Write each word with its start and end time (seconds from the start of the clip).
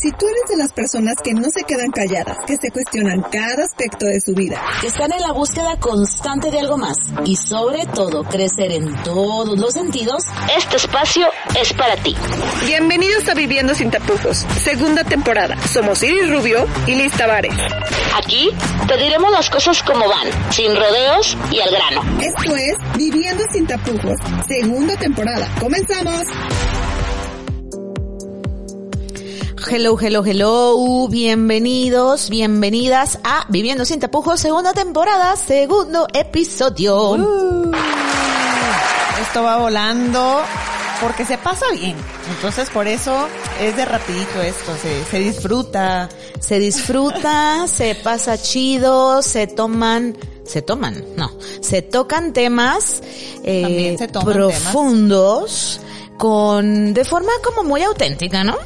Si 0.00 0.12
tú 0.12 0.26
eres 0.26 0.42
de 0.50 0.56
las 0.56 0.72
personas 0.72 1.14
que 1.22 1.32
no 1.32 1.48
se 1.50 1.64
quedan 1.64 1.90
calladas, 1.90 2.38
que 2.46 2.56
se 2.56 2.70
cuestionan 2.70 3.22
cada 3.22 3.64
aspecto 3.64 4.06
de 4.06 4.20
su 4.20 4.34
vida, 4.34 4.60
que 4.80 4.88
están 4.88 5.12
en 5.12 5.22
la 5.22 5.32
búsqueda 5.32 5.78
constante 5.78 6.50
de 6.50 6.60
algo 6.60 6.76
más 6.76 6.96
y 7.24 7.36
sobre 7.36 7.86
todo 7.86 8.24
crecer 8.24 8.72
en 8.72 8.94
todos 9.02 9.58
los 9.58 9.72
sentidos, 9.72 10.24
este 10.56 10.76
espacio 10.76 11.26
es 11.58 11.72
para 11.72 11.96
ti. 11.96 12.14
Bienvenidos 12.66 13.28
a 13.28 13.34
Viviendo 13.34 13.74
sin 13.74 13.90
tapujos, 13.90 14.44
segunda 14.62 15.04
temporada. 15.04 15.56
Somos 15.68 16.02
Iris 16.02 16.30
Rubio 16.30 16.66
y 16.86 16.96
Liz 16.96 17.12
Tavares. 17.12 17.54
Aquí 18.16 18.50
te 18.86 18.96
diremos 18.98 19.30
las 19.30 19.48
cosas 19.48 19.82
como 19.82 20.06
van, 20.08 20.52
sin 20.52 20.74
rodeos 20.76 21.36
y 21.50 21.60
al 21.60 21.70
grano. 21.70 22.20
Esto 22.20 22.56
es 22.56 22.76
Viviendo 22.96 23.44
sin 23.52 23.66
tapujos, 23.66 24.18
segunda 24.46 24.96
temporada. 24.96 25.48
¡Comenzamos! 25.60 26.26
Hello, 29.66 29.96
hello, 29.98 30.22
hello, 30.22 31.08
bienvenidos, 31.08 32.28
bienvenidas 32.28 33.18
a 33.24 33.46
Viviendo 33.48 33.86
sin 33.86 33.98
tapujos, 33.98 34.38
segunda 34.38 34.74
temporada, 34.74 35.36
segundo 35.36 36.06
episodio. 36.12 37.12
Uh, 37.12 37.72
esto 39.22 39.42
va 39.42 39.56
volando 39.56 40.42
porque 41.00 41.24
se 41.24 41.38
pasa 41.38 41.64
bien. 41.72 41.96
Entonces 42.36 42.68
por 42.68 42.86
eso 42.86 43.26
es 43.58 43.74
de 43.74 43.86
rapidito 43.86 44.42
esto, 44.42 44.76
se, 44.76 45.02
se 45.04 45.18
disfruta. 45.18 46.10
Se 46.40 46.58
disfruta, 46.58 47.66
se 47.66 47.94
pasa 47.94 48.36
chido, 48.36 49.22
se 49.22 49.46
toman, 49.46 50.14
se 50.44 50.60
toman, 50.60 51.02
no, 51.16 51.32
se 51.60 51.80
tocan 51.80 52.34
temas 52.34 53.02
eh, 53.44 53.96
se 53.98 54.08
toman 54.08 54.34
profundos 54.34 55.80
con, 56.18 56.92
de 56.92 57.04
forma 57.04 57.32
como 57.42 57.64
muy 57.64 57.82
auténtica, 57.82 58.44
¿no? 58.44 58.56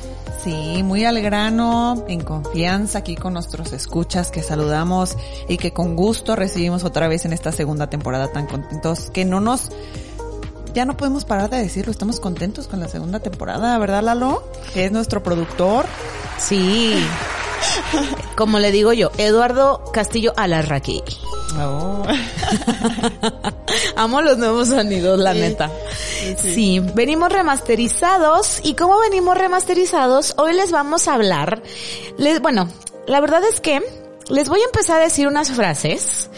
Sí, 0.45 0.83
muy 0.85 1.05
al 1.05 1.21
grano, 1.21 2.05
en 2.09 2.21
confianza 2.21 2.99
aquí 2.99 3.17
con 3.17 3.35
nuestros 3.35 3.73
escuchas 3.73 4.31
que 4.31 4.43
saludamos 4.43 5.17
y 5.49 5.57
que 5.57 5.73
con 5.73 5.97
gusto 5.97 6.37
recibimos 6.37 6.85
otra 6.85 7.09
vez 7.09 7.25
en 7.25 7.33
esta 7.33 7.51
segunda 7.51 7.91
temporada 7.91 8.31
tan 8.31 8.47
contentos 8.47 9.11
que 9.11 9.25
no 9.25 9.41
nos 9.41 9.71
ya 10.75 10.85
no 10.85 10.97
podemos 10.97 11.25
parar 11.25 11.51
de 11.51 11.57
decirlo, 11.57 11.91
estamos 11.91 12.21
contentos 12.21 12.69
con 12.69 12.79
la 12.79 12.89
segunda 12.89 13.19
temporada, 13.21 13.77
¿verdad 13.79 14.03
Lalo? 14.03 14.45
Que 14.75 14.85
es 14.85 14.93
nuestro 14.93 15.23
productor. 15.23 15.87
Sí. 16.39 16.95
Como 18.37 18.59
le 18.59 18.71
digo 18.73 18.93
yo, 18.93 19.11
Eduardo 19.19 19.83
Castillo 19.93 20.33
Alarraqui. 20.37 21.03
Oh. 21.61 22.03
Amo 23.97 24.23
los 24.23 24.39
nuevos 24.39 24.69
sonidos, 24.69 25.19
la 25.19 25.33
Sí. 25.33 25.39
neta. 25.41 25.71
Sí, 26.21 26.37
Sí, 26.41 26.55
sí. 26.55 26.81
venimos 26.95 27.31
remasterizados 27.33 28.61
y 28.63 28.75
como 28.75 28.99
venimos 29.01 29.37
remasterizados, 29.37 30.35
hoy 30.39 30.53
les 30.55 30.71
vamos 30.71 31.09
a 31.09 31.15
hablar. 31.15 31.63
Les, 32.17 32.41
bueno, 32.41 32.69
la 33.07 33.21
verdad 33.21 33.43
es 33.51 33.61
que 33.61 33.83
les 34.29 34.49
voy 34.49 34.61
a 34.61 34.65
empezar 34.65 35.01
a 35.01 35.05
decir 35.05 35.27
unas 35.27 35.51
frases 35.53 36.29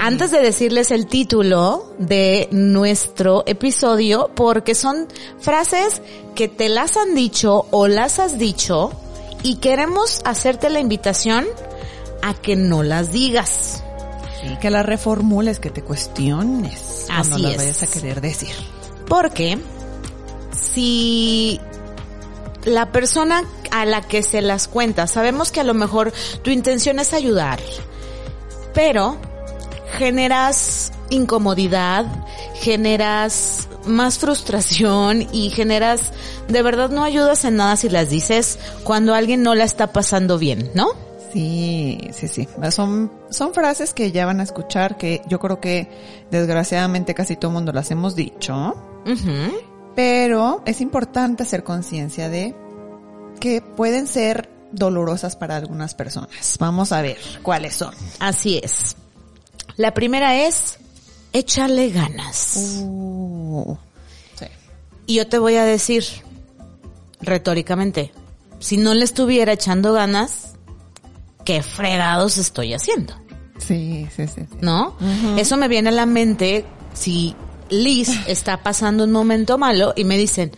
antes 0.00 0.30
de 0.30 0.40
decirles 0.40 0.90
el 0.90 1.06
título 1.06 1.92
de 1.98 2.48
nuestro 2.52 3.42
episodio 3.46 4.30
porque 4.34 4.74
son 4.74 5.06
frases 5.40 6.00
que 6.34 6.48
te 6.48 6.70
las 6.70 6.96
han 6.96 7.14
dicho 7.14 7.66
o 7.70 7.86
las 7.86 8.18
has 8.18 8.38
dicho 8.38 8.92
y 9.44 9.56
queremos 9.56 10.22
hacerte 10.24 10.70
la 10.70 10.80
invitación 10.80 11.44
a 12.22 12.32
que 12.34 12.56
no 12.56 12.82
las 12.82 13.12
digas. 13.12 13.84
Sí, 14.40 14.56
que 14.60 14.70
la 14.70 14.82
reformules, 14.82 15.60
que 15.60 15.70
te 15.70 15.82
cuestiones 15.82 17.04
cuando 17.06 17.36
Así 17.36 17.42
las 17.42 17.52
es. 17.52 17.58
vayas 17.58 17.82
a 17.82 17.86
querer 17.86 18.20
decir. 18.22 18.54
Porque 19.06 19.58
si 20.50 21.60
la 22.64 22.90
persona 22.90 23.44
a 23.70 23.84
la 23.84 24.00
que 24.00 24.22
se 24.22 24.40
las 24.40 24.66
cuenta, 24.66 25.06
sabemos 25.06 25.52
que 25.52 25.60
a 25.60 25.64
lo 25.64 25.74
mejor 25.74 26.12
tu 26.42 26.50
intención 26.50 26.98
es 26.98 27.12
ayudar, 27.12 27.60
pero 28.72 29.18
generas 29.98 30.90
incomodidad, 31.10 32.06
generas 32.54 33.68
más 33.86 34.18
frustración 34.18 35.26
y 35.32 35.50
generas, 35.50 36.12
de 36.48 36.62
verdad 36.62 36.90
no 36.90 37.04
ayudas 37.04 37.44
en 37.44 37.56
nada 37.56 37.76
si 37.76 37.88
las 37.88 38.10
dices 38.10 38.58
cuando 38.82 39.14
alguien 39.14 39.42
no 39.42 39.54
la 39.54 39.64
está 39.64 39.92
pasando 39.92 40.38
bien, 40.38 40.70
¿no? 40.74 40.88
Sí, 41.32 41.98
sí, 42.12 42.28
sí. 42.28 42.48
Son, 42.70 43.12
son 43.28 43.54
frases 43.54 43.92
que 43.92 44.12
ya 44.12 44.24
van 44.24 44.38
a 44.38 44.44
escuchar 44.44 44.96
que 44.96 45.20
yo 45.28 45.40
creo 45.40 45.60
que 45.60 45.88
desgraciadamente 46.30 47.12
casi 47.12 47.34
todo 47.34 47.50
el 47.50 47.54
mundo 47.54 47.72
las 47.72 47.90
hemos 47.90 48.14
dicho. 48.14 48.74
Pero 49.96 50.62
es 50.64 50.80
importante 50.80 51.42
hacer 51.42 51.64
conciencia 51.64 52.28
de 52.28 52.54
que 53.40 53.60
pueden 53.60 54.06
ser 54.06 54.48
dolorosas 54.70 55.34
para 55.34 55.56
algunas 55.56 55.94
personas. 55.94 56.56
Vamos 56.60 56.92
a 56.92 57.02
ver 57.02 57.18
cuáles 57.42 57.74
son. 57.74 57.94
Así 58.20 58.60
es. 58.62 58.96
La 59.76 59.92
primera 59.92 60.36
es, 60.46 60.78
échale 61.34 61.90
ganas. 61.90 62.78
Uh, 62.80 63.76
sí. 64.38 64.46
Y 65.06 65.14
yo 65.16 65.26
te 65.26 65.38
voy 65.38 65.56
a 65.56 65.64
decir, 65.64 66.04
retóricamente, 67.20 68.12
si 68.60 68.78
no 68.78 68.94
le 68.94 69.04
estuviera 69.04 69.52
echando 69.52 69.92
ganas, 69.92 70.54
¿qué 71.44 71.62
fregados 71.62 72.38
estoy 72.38 72.72
haciendo? 72.72 73.14
Sí, 73.58 74.08
sí, 74.16 74.26
sí. 74.26 74.42
sí. 74.50 74.56
¿No? 74.62 74.96
Eso 75.36 75.56
me 75.58 75.68
viene 75.68 75.90
a 75.90 75.92
la 75.92 76.06
mente 76.06 76.64
si 76.94 77.36
Liz 77.68 78.10
está 78.26 78.62
pasando 78.62 79.04
un 79.04 79.12
momento 79.12 79.58
malo 79.58 79.92
y 79.96 80.04
me 80.04 80.16
dicen, 80.16 80.52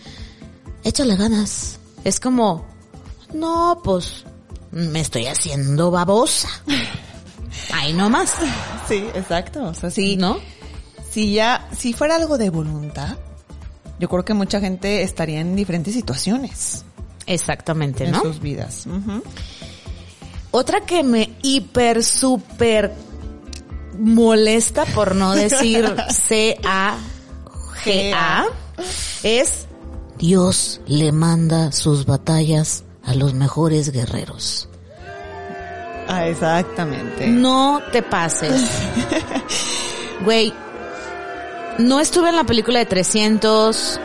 échale 0.84 1.16
ganas. 1.16 1.78
Es 2.04 2.20
como, 2.20 2.64
no, 3.32 3.80
pues, 3.82 4.24
me 4.70 5.00
estoy 5.00 5.26
haciendo 5.26 5.90
babosa. 5.90 6.48
Ahí 7.72 7.92
nomás, 7.94 8.34
Sí, 8.86 9.04
exacto. 9.14 9.64
O 9.64 9.74
sea, 9.74 9.90
sí. 9.90 10.16
¿no? 10.16 10.38
Si 11.16 11.32
ya, 11.32 11.66
si 11.74 11.94
fuera 11.94 12.16
algo 12.16 12.36
de 12.36 12.50
voluntad, 12.50 13.16
yo 13.98 14.06
creo 14.06 14.22
que 14.22 14.34
mucha 14.34 14.60
gente 14.60 15.00
estaría 15.00 15.40
en 15.40 15.56
diferentes 15.56 15.94
situaciones 15.94 16.84
Exactamente, 17.24 18.04
en 18.04 18.10
¿no? 18.10 18.20
sus 18.20 18.38
vidas. 18.38 18.86
Otra 20.50 20.82
que 20.82 21.02
me 21.02 21.30
hiper, 21.40 22.04
super 22.04 22.92
molesta, 23.98 24.84
por 24.84 25.14
no 25.16 25.32
decir 25.34 25.96
C-A-G-A, 26.10 26.98
es 29.22 29.68
Dios 30.18 30.82
le 30.86 31.12
manda 31.12 31.72
sus 31.72 32.04
batallas 32.04 32.84
a 33.02 33.14
los 33.14 33.32
mejores 33.32 33.90
guerreros. 33.90 34.68
Ah, 36.08 36.28
exactamente. 36.28 37.26
No 37.26 37.80
te 37.90 38.02
pases. 38.02 38.70
Güey, 40.24 40.52
no 41.78 42.00
estuve 42.00 42.28
en 42.30 42.36
la 42.36 42.44
película 42.44 42.78
de 42.78 42.86
300. 42.86 44.00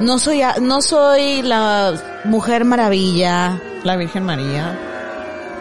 No 0.00 0.18
soy, 0.18 0.42
no 0.60 0.82
soy 0.82 1.42
la 1.42 1.94
mujer 2.24 2.64
maravilla. 2.64 3.60
La 3.84 3.96
Virgen 3.96 4.24
María. 4.24 4.78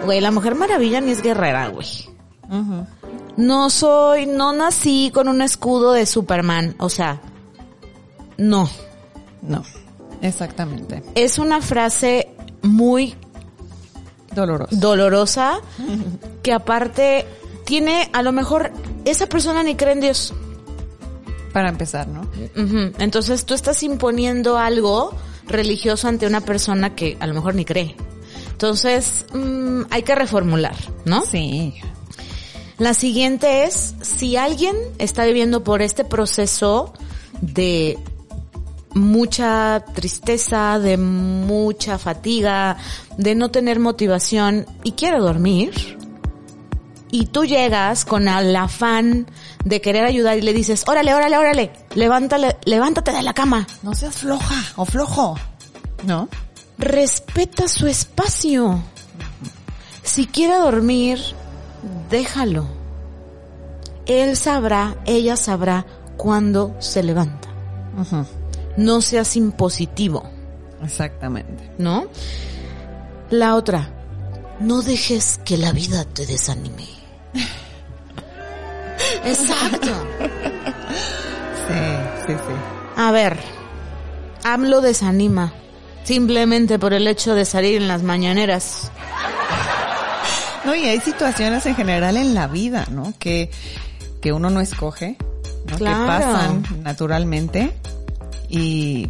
Güey, 0.06 0.22
la 0.22 0.32
mujer 0.32 0.56
maravilla 0.56 1.02
ni 1.02 1.12
es 1.12 1.22
guerrera, 1.22 1.68
güey. 1.68 1.88
No 3.38 3.70
soy, 3.70 4.26
no 4.26 4.54
nací 4.54 5.12
con 5.14 5.28
un 5.28 5.42
escudo 5.42 5.94
de 5.94 6.06
Superman, 6.06 6.76
o 6.78 6.90
sea, 6.90 7.20
no. 8.38 8.70
No, 9.42 9.64
exactamente. 10.22 11.04
Es 11.16 11.40
una 11.40 11.62
frase 11.62 12.30
muy 12.62 13.16
Doloroso. 14.36 14.76
dolorosa 14.76 15.60
que 16.44 16.54
aparte 16.54 17.26
tiene, 17.66 18.10
a 18.14 18.22
lo 18.22 18.32
mejor, 18.32 18.72
esa 19.06 19.28
persona 19.28 19.64
ni 19.64 19.76
cree 19.76 19.94
en 19.94 20.02
Dios. 20.02 20.34
Para 21.54 21.70
empezar, 21.70 22.08
¿no? 22.08 22.28
Entonces 22.98 23.46
tú 23.46 23.54
estás 23.54 23.84
imponiendo 23.84 24.58
algo 24.58 25.16
religioso 25.48 26.08
ante 26.08 26.26
una 26.28 26.42
persona 26.42 26.96
que 26.96 27.16
a 27.20 27.28
lo 27.28 27.34
mejor 27.34 27.56
ni 27.56 27.64
cree. 27.64 27.96
Entonces, 28.52 29.26
mm, 29.34 29.84
hay 29.90 30.04
que 30.04 30.16
reformular, 30.16 30.76
¿no? 31.06 31.22
Sí. 31.22 31.76
La 32.78 32.94
siguiente 32.94 33.66
es, 33.66 33.96
si 34.02 34.36
alguien 34.36 34.76
está 34.98 35.26
viviendo 35.26 35.64
por 35.64 35.82
este 35.82 36.04
proceso 36.04 36.94
de 37.42 38.00
mucha 38.94 39.84
tristeza, 39.94 40.80
de 40.80 40.98
mucha 40.98 41.98
fatiga, 41.98 42.78
de 43.18 43.36
no 43.36 43.50
tener 43.52 43.80
motivación 43.80 44.66
y 44.84 44.94
quiere 44.94 45.20
dormir, 45.20 45.98
y 47.14 47.28
tú 47.28 47.46
llegas 47.46 48.06
con 48.06 48.28
el 48.28 48.56
afán 48.56 49.28
de 49.64 49.82
querer 49.82 50.04
ayudar 50.04 50.36
y 50.36 50.42
le 50.42 50.52
dices, 50.52 50.84
órale, 50.88 51.14
órale, 51.14 51.38
órale, 51.38 51.72
levántale, 51.94 52.58
levántate 52.66 53.12
de 53.12 53.22
la 53.22 53.36
cama, 53.36 53.68
No 53.84 53.94
seas 53.94 54.16
floja 54.16 54.56
o 54.78 54.84
flojo. 54.86 55.36
¿No? 56.08 56.28
respeta 56.80 57.68
su 57.68 57.86
espacio. 57.86 58.82
Si 60.02 60.26
quiere 60.26 60.56
dormir, 60.56 61.20
déjalo. 62.10 62.66
Él 64.08 64.36
sabrá, 64.36 64.98
ella 65.06 65.38
sabrá 65.38 65.86
cuándo 66.18 66.76
se 66.80 67.04
levanta. 67.04 67.48
No 68.76 69.02
seas 69.02 69.36
impositivo, 69.36 70.24
Exactamente. 70.84 71.76
¿no? 71.78 72.06
La 73.30 73.54
otra, 73.56 73.94
no 74.60 74.82
dejes 74.82 75.40
que 75.46 75.58
la 75.58 75.72
vida 75.74 76.06
te 76.06 76.26
desanime. 76.26 77.03
Exacto. 79.26 79.90
Sí, 81.68 81.74
sí, 82.28 82.34
sí. 82.34 82.54
A 82.98 83.12
ver, 83.12 83.38
AMLO 84.44 84.82
desanima. 84.82 85.54
Simplemente 86.04 86.78
por 86.80 86.94
el 86.94 87.08
hecho 87.08 87.34
de 87.34 87.46
salir 87.46 87.82
en 87.82 87.88
las 87.88 88.04
mañaneras. 88.04 88.92
No, 90.66 90.76
y 90.76 90.86
hay 90.86 91.00
situaciones 91.00 91.66
en 91.66 91.76
general 91.76 92.18
en 92.18 92.34
la 92.34 92.48
vida, 92.48 92.86
¿no? 92.92 93.14
Que, 93.20 93.50
que 94.22 94.32
uno 94.34 94.50
no 94.50 94.60
escoge, 94.62 95.18
¿no? 95.70 95.78
Claro. 95.78 96.02
Que 96.02 96.08
pasan 96.08 96.64
naturalmente 96.84 97.74
y 98.50 99.10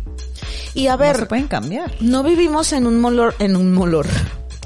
Y 0.75 0.87
a 0.87 0.91
no 0.93 0.97
ver, 0.99 1.15
se 1.17 1.25
pueden 1.25 1.47
cambiar. 1.47 1.91
no 1.99 2.23
vivimos 2.23 2.71
en 2.73 2.85
un 2.87 2.99
molor, 3.01 3.35
en 3.39 3.55
un 3.55 3.73
molor. 3.73 4.07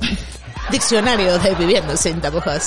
Diccionario 0.71 1.39
de 1.39 1.55
viviendo 1.55 1.95
sin 1.95 2.19
tapujos. 2.19 2.63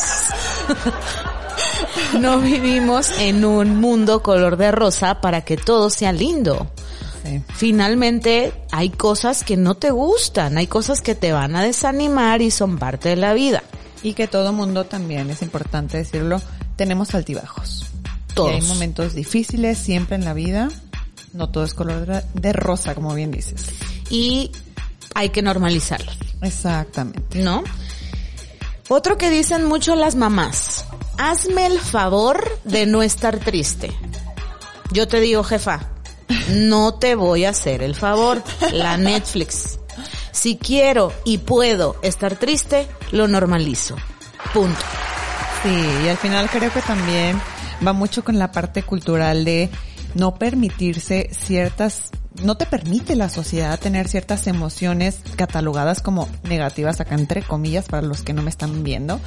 no 2.20 2.38
vivimos 2.40 3.10
en 3.18 3.44
un 3.44 3.80
mundo 3.80 4.22
color 4.22 4.56
de 4.56 4.72
rosa 4.72 5.20
para 5.20 5.42
que 5.42 5.56
todo 5.56 5.90
sea 5.90 6.12
lindo. 6.12 6.70
Sí. 7.24 7.42
Finalmente 7.54 8.52
hay 8.72 8.90
cosas 8.90 9.44
que 9.44 9.56
no 9.56 9.74
te 9.74 9.90
gustan, 9.90 10.56
hay 10.56 10.66
cosas 10.66 11.02
que 11.02 11.14
te 11.14 11.32
van 11.32 11.54
a 11.54 11.62
desanimar 11.62 12.40
y 12.42 12.50
son 12.50 12.78
parte 12.78 13.10
de 13.10 13.16
la 13.16 13.34
vida. 13.34 13.62
Y 14.02 14.14
que 14.14 14.26
todo 14.26 14.52
mundo 14.54 14.84
también, 14.86 15.28
es 15.30 15.42
importante 15.42 15.98
decirlo, 15.98 16.40
tenemos 16.76 17.14
altibajos. 17.14 17.86
Todos. 18.34 18.52
Y 18.52 18.54
hay 18.54 18.62
momentos 18.62 19.14
difíciles 19.14 19.76
siempre 19.76 20.16
en 20.16 20.24
la 20.24 20.32
vida. 20.32 20.68
No 21.34 21.50
todo 21.50 21.64
es 21.64 21.74
color 21.74 22.06
de- 22.06 22.22
de 22.34 22.52
rosa, 22.54 22.94
como 22.94 23.14
bien 23.14 23.30
dices. 23.30 23.62
Y 24.08 24.50
hay 25.14 25.28
que 25.28 25.42
normalizarlo, 25.42 26.10
Exactamente. 26.40 27.40
¿no? 27.42 27.62
Otro 28.92 29.16
que 29.16 29.30
dicen 29.30 29.66
mucho 29.66 29.94
las 29.94 30.16
mamás, 30.16 30.84
hazme 31.16 31.66
el 31.66 31.78
favor 31.78 32.58
de 32.64 32.86
no 32.86 33.04
estar 33.04 33.38
triste. 33.38 33.92
Yo 34.90 35.06
te 35.06 35.20
digo, 35.20 35.44
jefa, 35.44 35.90
no 36.48 36.94
te 36.94 37.14
voy 37.14 37.44
a 37.44 37.50
hacer 37.50 37.84
el 37.84 37.94
favor, 37.94 38.42
la 38.72 38.96
Netflix. 38.96 39.78
Si 40.32 40.56
quiero 40.56 41.12
y 41.24 41.38
puedo 41.38 41.98
estar 42.02 42.34
triste, 42.34 42.88
lo 43.12 43.28
normalizo. 43.28 43.94
Punto. 44.52 44.80
Sí, 45.62 45.86
y 46.04 46.08
al 46.08 46.16
final 46.16 46.50
creo 46.50 46.72
que 46.72 46.82
también 46.82 47.40
va 47.86 47.92
mucho 47.92 48.24
con 48.24 48.40
la 48.40 48.50
parte 48.50 48.82
cultural 48.82 49.44
de 49.44 49.70
no 50.16 50.34
permitirse 50.34 51.30
ciertas, 51.32 52.10
no 52.42 52.56
te 52.56 52.66
permite 52.66 53.16
la 53.16 53.28
sociedad 53.28 53.78
tener 53.78 54.08
ciertas 54.08 54.46
emociones 54.46 55.18
catalogadas 55.36 56.00
como 56.00 56.28
negativas 56.44 57.00
acá 57.00 57.14
entre 57.16 57.42
comillas 57.42 57.86
para 57.86 58.02
los 58.06 58.22
que 58.22 58.32
no 58.32 58.42
me 58.42 58.50
están 58.50 58.82
viendo. 58.84 59.20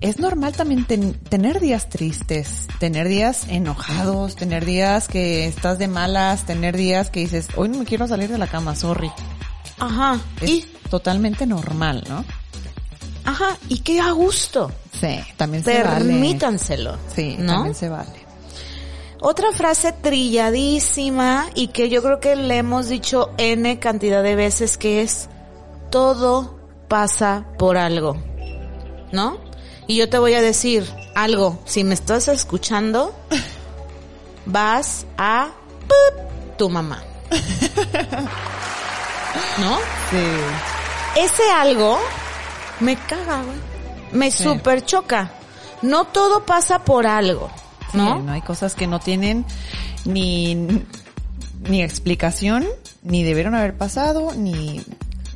Es 0.00 0.18
normal 0.18 0.52
también 0.54 0.84
ten- 0.84 1.14
tener 1.14 1.60
días 1.60 1.88
tristes, 1.88 2.66
tener 2.80 3.06
días 3.08 3.46
enojados, 3.48 4.34
tener 4.34 4.64
días 4.64 5.06
que 5.06 5.46
estás 5.46 5.78
de 5.78 5.86
malas, 5.86 6.44
tener 6.44 6.76
días 6.76 7.08
que 7.10 7.20
dices, 7.20 7.46
hoy 7.54 7.68
no 7.68 7.78
me 7.78 7.84
quiero 7.84 8.08
salir 8.08 8.28
de 8.28 8.38
la 8.38 8.48
cama, 8.48 8.74
sorry. 8.74 9.12
Ajá. 9.78 10.18
Es 10.40 10.50
Y, 10.50 10.64
totalmente 10.90 11.46
normal, 11.46 12.02
¿no? 12.08 12.24
ajá, 13.24 13.56
y 13.68 13.78
qué 13.78 14.00
a 14.00 14.10
gusto. 14.10 14.72
Sí, 15.00 15.20
también 15.36 15.62
se 15.62 15.82
vale. 15.84 16.04
Permítanselo. 16.06 16.96
Sí, 17.14 17.36
¿no? 17.38 17.52
también 17.54 17.74
se 17.76 17.88
vale. 17.88 18.21
Otra 19.24 19.52
frase 19.52 19.92
trilladísima 19.92 21.46
y 21.54 21.68
que 21.68 21.88
yo 21.88 22.02
creo 22.02 22.18
que 22.18 22.34
le 22.34 22.56
hemos 22.58 22.88
dicho 22.88 23.30
N 23.38 23.78
cantidad 23.78 24.20
de 24.20 24.34
veces 24.34 24.76
que 24.76 25.00
es 25.00 25.28
todo 25.90 26.58
pasa 26.88 27.44
por 27.56 27.76
algo. 27.76 28.16
¿No? 29.12 29.38
Y 29.86 29.96
yo 29.96 30.10
te 30.10 30.18
voy 30.18 30.34
a 30.34 30.42
decir 30.42 30.84
algo. 31.14 31.60
Si 31.66 31.84
me 31.84 31.94
estás 31.94 32.26
escuchando, 32.26 33.14
vas 34.46 35.06
a 35.16 35.50
tu 36.58 36.68
mamá. 36.68 37.00
¿No? 39.60 39.76
Sí. 40.10 41.20
Ese 41.20 41.48
algo 41.52 41.96
me 42.80 42.96
caga, 42.96 43.42
güey. 43.42 43.56
Me 44.10 44.32
Sí. 44.32 44.42
super 44.42 44.84
choca. 44.84 45.30
No 45.82 46.06
todo 46.06 46.44
pasa 46.44 46.80
por 46.80 47.06
algo. 47.06 47.48
¿No? 47.92 48.16
Sí, 48.16 48.22
no 48.24 48.32
hay 48.32 48.42
cosas 48.42 48.74
que 48.74 48.86
no 48.86 49.00
tienen 49.00 49.44
ni, 50.04 50.54
ni 51.68 51.82
explicación, 51.82 52.66
ni 53.02 53.22
debieron 53.22 53.54
haber 53.54 53.76
pasado, 53.76 54.32
ni, 54.34 54.80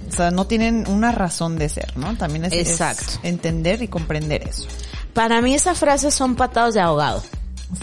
o 0.08 0.12
sea, 0.12 0.30
no 0.30 0.46
tienen 0.46 0.88
una 0.88 1.12
razón 1.12 1.56
de 1.58 1.68
ser, 1.68 1.96
¿no? 1.96 2.16
También 2.16 2.44
es, 2.44 2.52
es 2.52 2.70
Exacto. 2.70 3.20
entender 3.22 3.82
y 3.82 3.88
comprender 3.88 4.48
eso. 4.48 4.66
Para 5.12 5.40
mí 5.40 5.54
esas 5.54 5.78
frases 5.78 6.14
son 6.14 6.36
patadas 6.36 6.74
de 6.74 6.80
ahogado. 6.80 7.22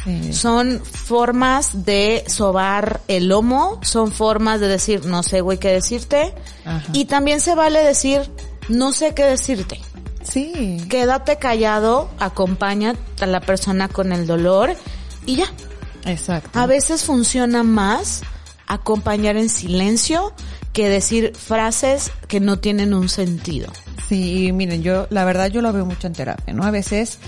Sí. 0.03 0.31
Son 0.31 0.81
formas 0.85 1.85
de 1.85 2.23
sobar 2.27 3.01
el 3.09 3.27
lomo, 3.27 3.79
son 3.81 4.11
formas 4.11 4.61
de 4.61 4.67
decir, 4.69 5.05
no 5.05 5.23
sé, 5.23 5.41
güey, 5.41 5.57
qué 5.57 5.69
decirte. 5.69 6.33
Ajá. 6.63 6.85
Y 6.93 7.05
también 7.05 7.41
se 7.41 7.53
vale 7.53 7.83
decir, 7.83 8.21
no 8.69 8.93
sé 8.93 9.13
qué 9.13 9.25
decirte. 9.25 9.79
Sí. 10.23 10.77
Quédate 10.89 11.37
callado, 11.37 12.09
acompaña 12.19 12.95
a 13.21 13.25
la 13.25 13.41
persona 13.41 13.87
con 13.87 14.11
el 14.11 14.27
dolor 14.27 14.75
y 15.25 15.37
ya. 15.37 15.45
Exacto. 16.05 16.57
A 16.57 16.65
veces 16.65 17.03
funciona 17.03 17.63
más 17.63 18.21
acompañar 18.67 19.37
en 19.37 19.49
silencio 19.49 20.33
que 20.73 20.89
decir 20.89 21.33
frases 21.35 22.11
que 22.27 22.39
no 22.39 22.59
tienen 22.59 22.93
un 22.93 23.09
sentido. 23.09 23.71
Sí, 24.09 24.51
miren, 24.51 24.81
yo, 24.83 25.07
la 25.09 25.23
verdad 25.25 25.47
yo 25.49 25.61
lo 25.61 25.71
veo 25.71 25.85
mucho 25.85 26.07
en 26.07 26.13
terapia, 26.13 26.53
¿no? 26.53 26.63
A 26.63 26.71
veces 26.71 27.19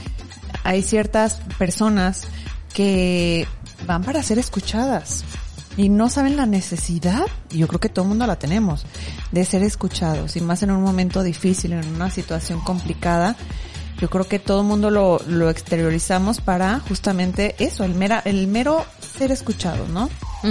hay 0.63 0.81
ciertas 0.81 1.35
personas 1.57 2.27
que 2.73 3.47
van 3.85 4.03
para 4.03 4.23
ser 4.23 4.39
escuchadas 4.39 5.23
y 5.77 5.89
no 5.89 6.09
saben 6.09 6.37
la 6.37 6.45
necesidad, 6.45 7.25
y 7.51 7.59
yo 7.59 7.67
creo 7.67 7.79
que 7.79 7.89
todo 7.89 8.03
el 8.03 8.09
mundo 8.09 8.27
la 8.27 8.37
tenemos, 8.37 8.85
de 9.31 9.45
ser 9.45 9.63
escuchados, 9.63 10.35
y 10.35 10.41
más 10.41 10.63
en 10.63 10.71
un 10.71 10.81
momento 10.81 11.23
difícil, 11.23 11.73
en 11.73 11.87
una 11.95 12.09
situación 12.09 12.61
complicada, 12.61 13.35
yo 13.99 14.09
creo 14.09 14.25
que 14.25 14.39
todo 14.39 14.61
el 14.61 14.67
mundo 14.67 14.89
lo, 14.89 15.21
lo 15.27 15.49
exteriorizamos 15.49 16.41
para 16.41 16.79
justamente 16.81 17.55
eso, 17.59 17.83
el 17.85 17.95
mera, 17.95 18.21
el 18.25 18.47
mero 18.47 18.83
ser 18.99 19.31
escuchado, 19.31 19.87
¿no? 19.87 20.09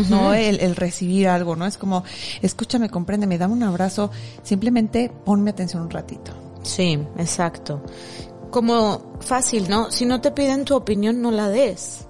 No 0.08 0.34
el, 0.34 0.58
el 0.58 0.74
recibir 0.74 1.28
algo, 1.28 1.54
¿no? 1.54 1.66
Es 1.66 1.76
como, 1.76 2.02
escúchame, 2.42 2.90
compréndeme, 2.90 3.38
dame 3.38 3.52
un 3.52 3.62
abrazo, 3.62 4.10
simplemente 4.42 5.12
ponme 5.24 5.50
atención 5.50 5.82
un 5.82 5.90
ratito. 5.90 6.32
Sí, 6.64 6.98
exacto. 7.16 7.84
Como 8.50 9.12
fácil, 9.20 9.69
¿no? 9.69 9.93
Si 9.93 10.04
no 10.04 10.20
te 10.20 10.32
piden 10.32 10.64
tu 10.64 10.74
opinión, 10.74 11.22
no 11.22 11.31
la 11.31 11.48
des. 11.48 12.06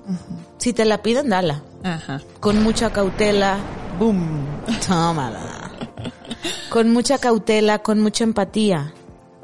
Si 0.56 0.72
te 0.72 0.86
la 0.86 1.02
piden, 1.02 1.28
dala. 1.28 1.62
Ajá. 1.84 2.20
Con 2.40 2.62
mucha 2.62 2.90
cautela. 2.92 3.58
Boom. 3.98 4.44
Tómala. 4.86 5.70
Con 6.70 6.92
mucha 6.92 7.18
cautela, 7.18 7.78
con 7.80 8.00
mucha 8.00 8.24
empatía. 8.24 8.92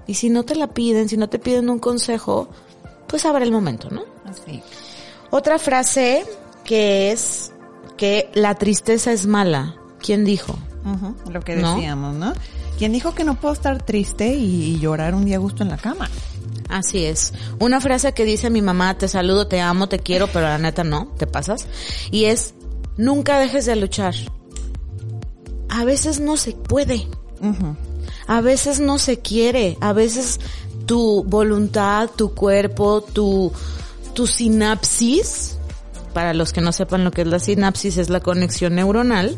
Y 0.07 0.15
si 0.15 0.31
no 0.31 0.43
te 0.43 0.57
la 0.57 0.67
piden, 0.69 1.09
si 1.09 1.17
no 1.17 1.29
te 1.29 1.39
piden 1.39 1.71
un 1.71 1.79
consejo, 1.79 2.49
pues 3.07 3.25
habrá 3.25 3.45
el 3.45 3.53
momento, 3.53 3.89
¿no? 3.91 4.03
Así. 4.25 4.63
Otra 5.31 5.59
frase 5.59 6.25
que 6.65 7.13
es 7.13 7.53
que 7.97 8.31
la 8.35 8.55
tristeza 8.57 9.13
es 9.13 9.27
mala. 9.27 9.77
¿Quién 10.01 10.25
dijo? 10.25 10.59
Lo 11.31 11.41
que 11.43 11.55
¿No? 11.57 11.75
decíamos, 11.75 12.17
¿no? 12.17 12.33
¿Quién 12.79 12.93
dijo 12.93 13.15
que 13.15 13.23
no 13.23 13.39
puedo 13.39 13.53
estar 13.53 13.83
triste 13.83 14.35
y, 14.35 14.75
y 14.75 14.79
llorar 14.81 15.15
un 15.15 15.27
día 15.27 15.37
a 15.37 15.41
gusto 15.41 15.63
en 15.63 15.69
la 15.69 15.77
cama? 15.77 16.09
Así 16.71 17.05
es. 17.05 17.33
Una 17.59 17.81
frase 17.81 18.13
que 18.13 18.25
dice 18.25 18.49
mi 18.49 18.63
mamá, 18.63 18.97
te 18.97 19.09
saludo, 19.09 19.49
te 19.49 19.61
amo, 19.61 19.89
te 19.89 19.99
quiero, 19.99 20.29
pero 20.29 20.47
la 20.47 20.59
neta 20.59 20.85
no, 20.85 21.13
te 21.19 21.27
pasas. 21.27 21.67
Y 22.13 22.27
es, 22.27 22.55
nunca 22.97 23.39
dejes 23.41 23.67
de 23.67 23.75
luchar. 23.77 24.15
A 25.69 25.85
veces 25.85 26.21
no 26.21 26.37
se 26.37 26.53
puede. 26.53 27.09
A 28.29 28.41
veces 28.41 28.79
no 28.79 28.99
se 28.99 29.19
quiere. 29.19 29.77
A 29.81 29.93
veces 29.93 30.39
tu 30.87 31.25
voluntad, 31.25 32.09
tu 32.15 32.35
cuerpo, 32.35 33.01
tu, 33.03 33.53
tu 34.15 34.29
sinapsis, 34.29 35.59
para 36.15 36.35
los 36.35 36.53
que 36.53 36.61
no 36.61 36.73
sepan 36.73 37.05
lo 37.05 37.11
que 37.11 37.23
es 37.23 37.29
la 37.29 37.39
sinapsis, 37.39 37.97
es 37.97 38.11
la 38.11 38.21
conexión 38.21 38.75
neuronal, 38.75 39.37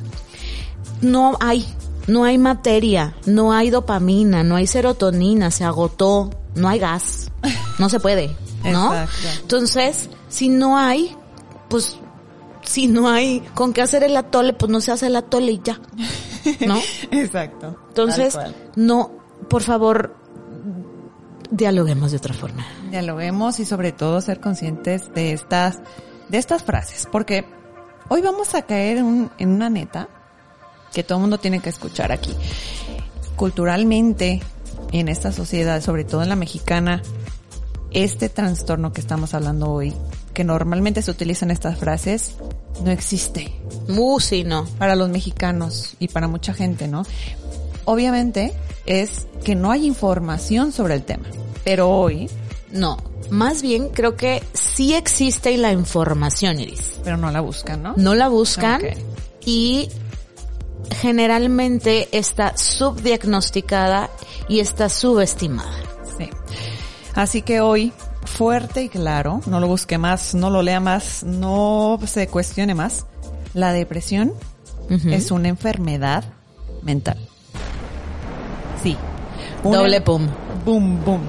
no 1.01 1.37
hay, 1.41 1.67
no 2.07 2.25
hay 2.25 2.39
materia, 2.39 3.15
no 3.27 3.53
hay 3.53 3.71
dopamina, 3.71 4.43
no 4.43 4.57
hay 4.57 4.67
serotonina, 4.67 5.51
se 5.51 5.65
agotó, 5.65 6.31
no 6.55 6.69
hay 6.69 6.79
gas, 6.79 7.31
no 7.79 7.89
se 7.89 8.01
puede, 8.01 8.37
¿no? 8.65 8.93
Exacto. 8.95 9.29
Entonces, 9.43 10.09
si 10.29 10.49
no 10.49 10.77
hay, 10.79 11.17
pues, 11.69 11.99
si 12.63 12.87
no 12.87 13.09
hay 13.09 13.41
con 13.55 13.73
qué 13.73 13.83
hacer 13.83 14.05
el 14.05 14.17
atole, 14.17 14.53
pues 14.53 14.71
no 14.71 14.81
se 14.81 14.93
hace 14.93 15.07
el 15.09 15.17
atole 15.17 15.53
y 15.53 15.61
ya, 15.65 15.81
¿no? 16.67 16.79
Exacto. 17.11 17.77
Entonces, 17.89 18.37
no, 18.77 19.11
por 19.49 19.63
favor, 19.63 20.17
dialoguemos 21.51 22.11
de 22.13 22.17
otra 22.19 22.35
forma. 22.35 22.65
dialoguemos 22.91 23.59
y 23.61 23.65
sobre 23.65 23.93
todo 23.93 24.21
ser 24.21 24.41
conscientes 24.41 25.13
de 25.15 25.33
estas, 25.33 25.81
de 26.29 26.39
estas 26.39 26.63
frases, 26.63 27.09
porque 27.11 27.45
hoy 28.09 28.21
vamos 28.23 28.55
a 28.55 28.63
caer 28.63 28.99
en, 28.99 29.05
un- 29.05 29.31
en 29.39 29.49
una 29.51 29.69
neta 29.71 30.09
que 30.93 31.03
todo 31.03 31.17
el 31.19 31.23
mundo 31.23 31.39
tiene 31.39 31.61
que 31.61 31.71
escuchar 31.71 32.13
aquí. 32.13 32.35
culturalmente 33.37 34.43
en 34.93 35.09
esta 35.09 35.33
sociedad, 35.33 35.81
sobre 35.83 36.05
todo 36.05 36.23
en 36.23 36.29
la 36.29 36.37
mexicana, 36.37 37.03
este 37.91 38.29
trastorno 38.29 38.93
que 38.93 39.01
estamos 39.01 39.35
hablando 39.35 39.71
hoy, 39.71 39.95
que 40.35 40.45
normalmente 40.45 41.03
se 41.03 41.11
utilizan 41.11 41.51
estas 41.51 41.79
frases, 41.79 42.35
no 42.85 42.91
existe. 42.91 43.53
Uh, 43.89 44.21
sí, 44.21 44.45
no. 44.45 44.67
Para 44.79 44.97
los 44.97 45.09
mexicanos 45.09 45.95
y 45.99 46.09
para 46.09 46.29
mucha 46.29 46.55
gente, 46.55 46.89
¿no? 46.89 47.05
Obviamente 47.85 48.53
es 48.87 49.27
que 49.45 49.55
no 49.55 49.71
hay 49.71 49.87
información 49.87 50.73
sobre 50.73 50.95
el 50.95 51.03
tema, 51.03 51.27
pero 51.65 51.91
hoy... 51.91 52.31
No, 52.71 52.97
más 53.29 53.61
bien 53.61 53.91
creo 53.91 54.17
que 54.17 54.43
sí 54.55 54.95
existe 54.95 55.57
la 55.59 55.73
información, 55.73 56.59
Iris. 56.59 57.01
Pero 57.05 57.19
no 57.19 57.31
la 57.31 57.41
buscan, 57.41 57.83
¿no? 57.83 57.93
No 57.97 58.15
la 58.15 58.29
buscan 58.29 58.81
y 59.45 59.91
generalmente 60.95 62.09
está 62.17 62.57
subdiagnosticada 62.57 64.11
y 64.49 64.61
está 64.61 64.89
subestimada. 64.89 65.73
Sí. 66.19 66.29
Así 67.15 67.43
que 67.43 67.61
hoy, 67.61 67.93
fuerte 68.25 68.83
y 68.83 68.89
claro, 68.89 69.41
no 69.47 69.61
lo 69.61 69.69
busque 69.69 69.99
más, 69.99 70.35
no 70.35 70.51
lo 70.51 70.63
lea 70.63 70.81
más, 70.81 71.25
no 71.25 71.99
se 72.07 72.29
cuestione 72.29 72.75
más. 72.75 73.07
La 73.55 73.73
depresión 73.73 74.33
es 75.07 75.31
una 75.31 75.49
enfermedad 75.49 76.25
mental. 76.83 77.19
Sí. 78.83 78.97
Doble 79.63 80.01
pum. 80.01 80.27
Boom, 80.65 81.05
boom. 81.05 81.23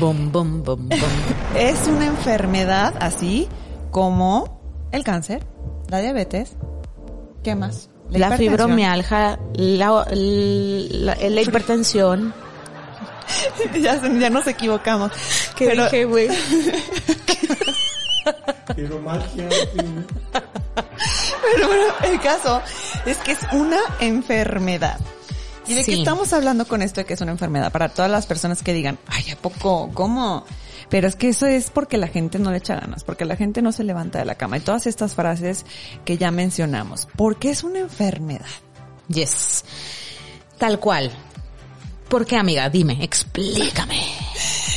Boom, 0.00 0.32
boom, 0.32 0.62
boom, 0.62 0.88
boom. 0.88 1.00
es 1.56 1.86
una 1.86 2.06
enfermedad 2.06 2.94
así 3.00 3.48
como 3.90 4.60
el 4.92 5.04
cáncer, 5.04 5.44
la 5.88 6.00
diabetes, 6.00 6.56
¿qué 7.42 7.54
más? 7.54 7.90
La, 8.10 8.36
fibromialgia, 8.36 9.38
la, 9.54 10.04
la, 10.04 11.42
hipertensión. 11.42 12.32
ya, 13.80 14.00
ya 14.00 14.30
nos 14.30 14.46
equivocamos. 14.46 15.10
¿Qué 15.56 15.66
Pero... 15.66 15.84
dije, 15.84 16.04
güey? 16.04 16.28
Pero 18.76 19.00
bueno, 21.68 21.84
el 22.04 22.20
caso 22.20 22.62
es 23.04 23.18
que 23.18 23.32
es 23.32 23.38
una 23.52 23.78
enfermedad. 24.00 24.98
¿Y 25.66 25.74
de 25.74 25.84
qué 25.84 25.94
estamos 25.94 26.32
hablando 26.32 26.66
con 26.66 26.82
esto 26.82 27.00
de 27.00 27.06
que 27.06 27.14
es 27.14 27.20
una 27.20 27.32
enfermedad? 27.32 27.72
Para 27.72 27.88
todas 27.88 28.10
las 28.10 28.26
personas 28.26 28.62
que 28.62 28.72
digan, 28.72 28.98
ay, 29.08 29.30
¿a 29.30 29.36
poco? 29.36 29.90
¿Cómo? 29.92 30.44
Pero 30.88 31.08
es 31.08 31.16
que 31.16 31.28
eso 31.28 31.46
es 31.46 31.70
porque 31.70 31.98
la 31.98 32.08
gente 32.08 32.38
no 32.38 32.50
le 32.50 32.58
echa 32.58 32.76
ganas, 32.76 33.04
porque 33.04 33.24
la 33.24 33.36
gente 33.36 33.62
no 33.62 33.72
se 33.72 33.84
levanta 33.84 34.18
de 34.18 34.24
la 34.24 34.36
cama. 34.36 34.58
Y 34.58 34.60
todas 34.60 34.86
estas 34.86 35.14
frases 35.14 35.64
que 36.04 36.16
ya 36.16 36.30
mencionamos. 36.30 37.08
Porque 37.16 37.50
es 37.50 37.64
una 37.64 37.80
enfermedad. 37.80 38.46
Yes. 39.08 39.64
Tal 40.58 40.78
cual. 40.78 41.10
¿Por 42.08 42.24
qué, 42.24 42.36
amiga? 42.36 42.68
Dime, 42.70 43.02
explícame. 43.02 44.00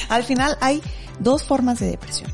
Al 0.10 0.24
final 0.24 0.58
hay 0.62 0.82
dos 1.20 1.44
formas 1.44 1.80
de 1.80 1.92
depresión. 1.92 2.32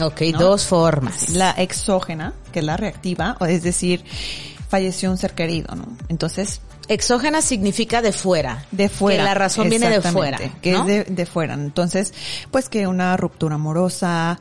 Ok, 0.00 0.22
dos 0.36 0.66
formas. 0.66 1.28
La 1.30 1.52
exógena, 1.52 2.34
que 2.52 2.58
es 2.58 2.64
la 2.64 2.76
reactiva, 2.76 3.36
o 3.38 3.46
es 3.46 3.62
decir, 3.62 4.04
falleció 4.68 5.10
un 5.10 5.18
ser 5.18 5.34
querido, 5.34 5.74
¿no? 5.76 5.86
Entonces, 6.08 6.60
Exógena 6.88 7.42
significa 7.42 8.02
de 8.02 8.12
fuera. 8.12 8.66
De 8.70 8.88
fuera. 8.88 9.22
Que 9.22 9.28
la 9.28 9.34
razón 9.34 9.68
viene 9.68 9.88
de 9.88 10.02
fuera. 10.02 10.38
Que 10.60 10.74
es 10.74 10.86
de, 10.86 11.04
de, 11.04 11.26
fuera. 11.26 11.54
Entonces, 11.54 12.12
pues 12.50 12.68
que 12.68 12.86
una 12.86 13.16
ruptura 13.16 13.54
amorosa, 13.54 14.38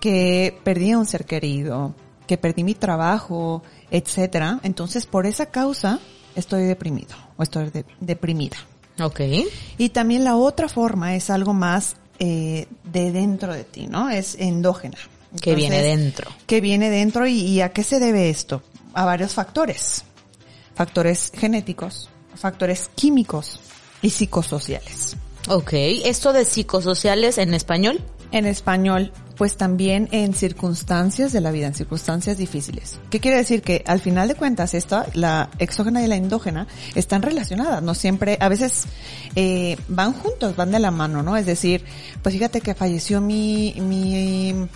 que 0.00 0.58
perdí 0.64 0.92
a 0.92 0.98
un 0.98 1.06
ser 1.06 1.24
querido, 1.24 1.94
que 2.26 2.36
perdí 2.36 2.64
mi 2.64 2.74
trabajo, 2.74 3.62
etcétera. 3.90 4.60
Entonces, 4.62 5.06
por 5.06 5.26
esa 5.26 5.46
causa, 5.46 6.00
estoy 6.34 6.64
deprimido 6.64 7.14
o 7.36 7.42
estoy 7.42 7.70
deprimida. 8.00 8.56
Ok. 9.00 9.20
Y 9.78 9.88
también 9.90 10.24
la 10.24 10.36
otra 10.36 10.68
forma 10.68 11.14
es 11.14 11.30
algo 11.30 11.52
más 11.52 11.96
eh, 12.18 12.66
de 12.84 13.12
dentro 13.12 13.52
de 13.52 13.64
ti, 13.64 13.86
¿no? 13.86 14.10
Es 14.10 14.36
endógena. 14.38 14.98
que 15.40 15.54
viene 15.54 15.82
dentro. 15.82 16.30
Que 16.46 16.60
viene 16.60 16.90
dentro 16.90 17.26
y, 17.26 17.40
y 17.40 17.60
a 17.60 17.70
qué 17.70 17.82
se 17.82 17.98
debe 17.98 18.30
esto? 18.30 18.62
A 18.94 19.04
varios 19.04 19.32
factores 19.32 20.04
factores 20.74 21.32
genéticos, 21.34 22.08
factores 22.34 22.90
químicos 22.94 23.60
y 24.02 24.10
psicosociales. 24.10 25.16
Ok, 25.48 25.72
¿esto 25.72 26.32
de 26.32 26.44
psicosociales 26.44 27.38
en 27.38 27.54
español? 27.54 28.00
En 28.32 28.46
español, 28.46 29.12
pues 29.36 29.56
también 29.56 30.08
en 30.10 30.34
circunstancias 30.34 31.32
de 31.32 31.40
la 31.40 31.50
vida, 31.50 31.66
en 31.66 31.74
circunstancias 31.74 32.38
difíciles. 32.38 32.98
¿Qué 33.10 33.20
quiere 33.20 33.36
decir? 33.36 33.62
Que 33.62 33.84
al 33.86 34.00
final 34.00 34.26
de 34.26 34.34
cuentas, 34.34 34.74
esta, 34.74 35.06
la 35.14 35.50
exógena 35.58 36.02
y 36.02 36.08
la 36.08 36.16
endógena, 36.16 36.66
están 36.94 37.22
relacionadas, 37.22 37.82
no 37.82 37.94
siempre, 37.94 38.38
a 38.40 38.48
veces 38.48 38.86
eh, 39.36 39.76
van 39.88 40.14
juntos, 40.14 40.56
van 40.56 40.72
de 40.72 40.80
la 40.80 40.90
mano, 40.90 41.22
¿no? 41.22 41.36
Es 41.36 41.46
decir, 41.46 41.84
pues 42.22 42.34
fíjate 42.34 42.60
que 42.60 42.74
falleció 42.74 43.20
mi, 43.20 43.74
mi 43.78 44.66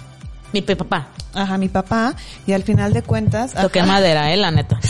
mi 0.53 0.63
papá. 0.63 1.09
Ajá, 1.35 1.59
mi 1.59 1.69
papá. 1.69 2.15
Y 2.47 2.53
al 2.53 2.63
final 2.63 2.93
de 2.93 3.03
cuentas. 3.03 3.53
Toqué 3.53 3.83
madera, 3.83 4.33
eh, 4.33 4.37
la 4.37 4.51
neta. 4.51 4.81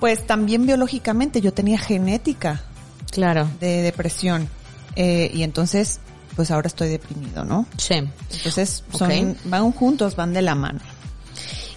Pues 0.00 0.26
también 0.26 0.66
biológicamente 0.66 1.40
yo 1.40 1.52
tenía 1.52 1.78
genética. 1.78 2.62
Claro. 3.10 3.48
De 3.60 3.82
depresión. 3.82 4.48
Eh, 4.94 5.30
y 5.32 5.42
entonces, 5.42 6.00
pues 6.34 6.50
ahora 6.50 6.68
estoy 6.68 6.88
deprimido, 6.88 7.44
¿no? 7.44 7.66
Sí. 7.76 7.94
Entonces, 8.32 8.84
son, 8.92 9.36
van 9.44 9.72
juntos, 9.72 10.16
van 10.16 10.32
de 10.32 10.42
la 10.42 10.54
mano. 10.54 10.80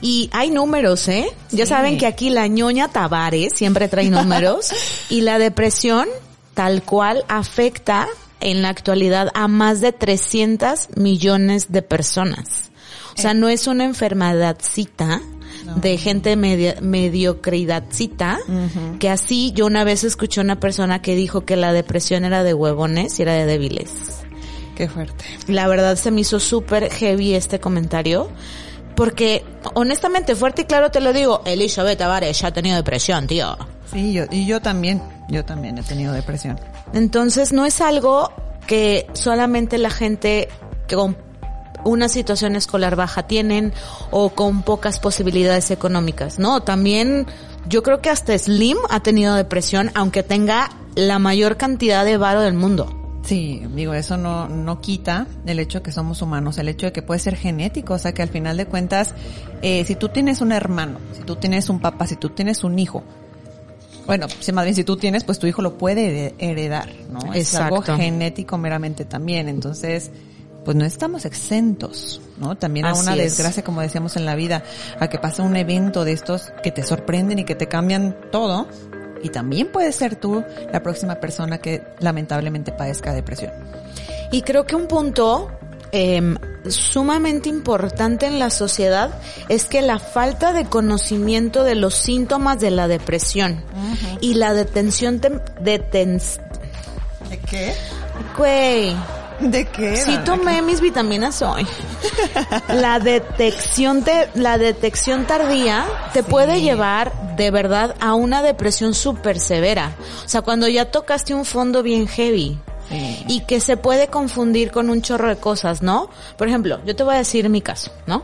Y 0.02 0.30
hay 0.32 0.50
números, 0.50 1.08
¿eh? 1.10 1.28
Ya 1.52 1.66
saben 1.66 1.98
que 1.98 2.08
aquí 2.08 2.30
la 2.30 2.48
ñoña 2.48 2.88
Tavares 2.88 3.54
siempre 3.56 3.88
trae 3.88 4.10
números. 4.10 4.72
y 5.10 5.22
la 5.22 5.40
depresión, 5.40 6.08
tal 6.54 6.84
cual, 6.84 7.26
afecta 7.28 8.08
en 8.40 8.62
la 8.62 8.70
actualidad 8.70 9.30
a 9.34 9.48
más 9.48 9.82
de 9.82 9.92
300 9.92 10.96
millones 10.96 11.72
de 11.72 11.82
personas. 11.82 12.72
O 13.18 13.22
sea, 13.22 13.34
no 13.34 13.50
es 13.50 13.68
una 13.68 13.84
enfermedadcita 13.84 15.22
de 15.76 15.98
gente 15.98 16.36
medio, 16.36 16.74
mediocridadcita, 16.82 18.40
que 19.00 19.10
así 19.10 19.52
yo 19.54 19.66
una 19.66 19.84
vez 19.84 20.04
escuché 20.04 20.42
a 20.42 20.44
una 20.44 20.60
persona 20.60 21.02
que 21.02 21.16
dijo 21.16 21.46
que 21.46 21.56
la 21.56 21.74
depresión 21.74 22.26
era 22.26 22.44
de 22.44 22.54
huevones 22.54 23.20
y 23.20 23.22
era 23.22 23.34
de 23.34 23.46
débiles. 23.46 23.92
Qué 24.76 24.88
fuerte. 24.88 25.26
La 25.48 25.68
verdad 25.68 25.96
se 25.96 26.12
me 26.12 26.22
hizo 26.22 26.40
súper 26.40 26.90
heavy 26.90 27.36
este 27.36 27.60
comentario. 27.60 28.30
Porque, 28.96 29.46
honestamente, 29.76 30.36
fuerte 30.36 30.64
y 30.64 30.66
claro 30.66 30.92
te 30.92 31.00
lo 31.00 31.14
digo, 31.14 31.42
Elizabeth 31.46 32.00
Tavares 32.00 32.42
ya 32.42 32.50
ha 32.50 32.52
tenido 32.52 32.76
depresión, 32.76 33.28
tío. 33.28 33.58
Sí, 33.90 34.12
yo, 34.12 34.26
y 34.30 34.46
yo 34.46 34.62
también, 34.62 35.02
yo 35.30 35.46
también 35.46 35.78
he 35.78 35.84
tenido 35.84 36.12
depresión. 36.12 36.60
Entonces, 36.94 37.54
no 37.54 37.66
es 37.66 37.80
algo 37.80 38.34
que 38.68 39.08
solamente 39.14 39.78
la 39.78 39.90
gente 39.90 40.50
que 40.86 40.98
una 41.86 42.10
situación 42.10 42.56
escolar 42.56 42.96
baja 42.96 43.24
tienen 43.24 43.74
o 44.12 44.30
con 44.30 44.64
pocas 44.64 45.00
posibilidades 45.00 45.72
económicas, 45.72 46.40
¿no? 46.40 46.62
También 46.62 47.28
yo 47.68 47.84
creo 47.84 48.02
que 48.02 48.10
hasta 48.10 48.38
Slim 48.38 48.78
ha 48.90 49.02
tenido 49.02 49.36
depresión 49.36 49.92
aunque 49.96 50.24
tenga 50.24 50.70
la 50.96 51.20
mayor 51.20 51.58
cantidad 51.58 52.06
de 52.06 52.18
varo 52.18 52.42
del 52.42 52.54
mundo. 52.54 52.96
Sí, 53.24 53.62
digo, 53.76 53.94
eso 53.94 54.18
no, 54.18 54.48
no 54.48 54.82
quita 54.82 55.28
el 55.46 55.60
hecho 55.60 55.80
de 55.80 55.84
que 55.84 55.92
somos 55.92 56.22
humanos, 56.22 56.58
el 56.58 56.68
hecho 56.68 56.88
de 56.88 56.92
que 56.92 57.02
puede 57.02 57.20
ser 57.20 57.36
genético, 57.36 57.94
o 57.94 58.00
sea 58.00 58.14
que 58.14 58.22
al 58.22 58.30
final 58.30 58.58
de 58.58 58.66
cuentas, 58.66 59.14
eh, 59.62 59.84
si 59.86 59.96
tú 59.96 60.10
tienes 60.10 60.42
un 60.42 60.52
hermano, 60.52 61.00
si 61.14 61.24
tú 61.24 61.36
tienes 61.36 61.70
un 61.70 61.80
papá, 61.80 62.08
si 62.08 62.16
tú 62.16 62.30
tienes 62.30 62.64
un 62.64 62.80
hijo, 62.80 63.04
bueno, 64.08 64.26
si 64.40 64.52
más 64.52 64.64
bien 64.64 64.74
si 64.74 64.84
tú 64.84 64.98
tienes, 64.98 65.24
pues 65.24 65.38
tu 65.38 65.46
hijo 65.46 65.62
lo 65.62 65.78
puede 65.78 66.34
heredar, 66.40 66.90
¿no? 67.12 67.34
Es 67.34 67.54
algo 67.54 67.84
genético 67.84 68.58
meramente 68.58 69.06
también, 69.06 69.48
entonces 69.48 70.10
pues 70.70 70.78
no 70.78 70.86
estamos 70.86 71.26
exentos, 71.26 72.22
¿no? 72.38 72.56
También 72.56 72.86
a 72.86 72.94
una 72.94 73.16
desgracia, 73.16 73.64
como 73.64 73.82
decíamos 73.82 74.16
en 74.18 74.26
la 74.26 74.36
vida, 74.36 74.62
a 75.00 75.08
que 75.08 75.18
pase 75.18 75.42
un 75.42 75.56
evento 75.56 76.06
de 76.06 76.12
estos 76.12 76.54
que 76.62 76.70
te 76.72 76.84
sorprenden 76.84 77.40
y 77.40 77.44
que 77.44 77.56
te 77.56 77.68
cambian 77.68 78.16
todo. 78.32 78.68
Y 79.24 79.30
también 79.30 79.72
puedes 79.72 79.96
ser 79.96 80.16
tú 80.16 80.44
la 80.72 80.84
próxima 80.84 81.16
persona 81.16 81.58
que 81.58 81.82
lamentablemente 82.02 82.72
padezca 82.72 83.16
depresión. 83.16 83.52
Y 84.32 84.44
creo 84.44 84.68
que 84.68 84.76
un 84.76 84.86
punto 84.86 85.50
eh, 85.92 86.36
sumamente 86.68 87.50
importante 87.50 88.28
en 88.28 88.38
la 88.38 88.52
sociedad 88.52 89.10
es 89.48 89.66
que 89.66 89.82
la 89.82 89.98
falta 89.98 90.54
de 90.54 90.66
conocimiento 90.66 91.64
de 91.64 91.74
los 91.74 91.96
síntomas 91.96 92.60
de 92.60 92.70
la 92.70 92.88
depresión 92.88 93.64
y 94.22 94.36
la 94.36 94.54
detención 94.54 95.20
de... 95.20 95.40
¿De 95.62 97.40
qué? 97.50 97.74
Güey, 98.38 98.96
¿De 99.42 99.66
qué? 99.66 99.98
Sí 99.98 100.18
tomé 100.26 100.62
mis 100.62 100.82
vitaminas 100.82 101.42
hoy. 101.42 101.66
La 102.68 103.00
detección 103.00 104.04
de, 104.04 104.30
la 104.36 104.58
detección 104.58 105.26
tardía 105.26 105.86
te 106.14 106.24
puede 106.24 106.62
llevar 106.62 107.36
de 107.36 107.52
verdad 107.52 107.96
a 108.00 108.14
una 108.14 108.42
depresión 108.42 108.94
súper 108.94 109.40
severa. 109.40 109.96
O 110.26 110.28
sea, 110.28 110.42
cuando 110.42 110.68
ya 110.68 110.92
tocaste 110.92 111.34
un 111.34 111.46
fondo 111.46 111.84
bien 111.84 112.08
heavy. 112.08 112.60
Y 113.28 113.42
que 113.42 113.60
se 113.60 113.78
puede 113.78 114.08
confundir 114.08 114.72
con 114.72 114.90
un 114.90 115.04
chorro 115.04 115.30
de 115.30 115.36
cosas, 115.36 115.84
¿no? 115.84 116.10
Por 116.40 116.48
ejemplo, 116.48 116.80
yo 116.86 116.96
te 116.96 117.04
voy 117.04 117.14
a 117.14 117.18
decir 117.20 117.48
mi 117.48 117.62
caso, 117.62 117.92
¿no? 118.08 118.24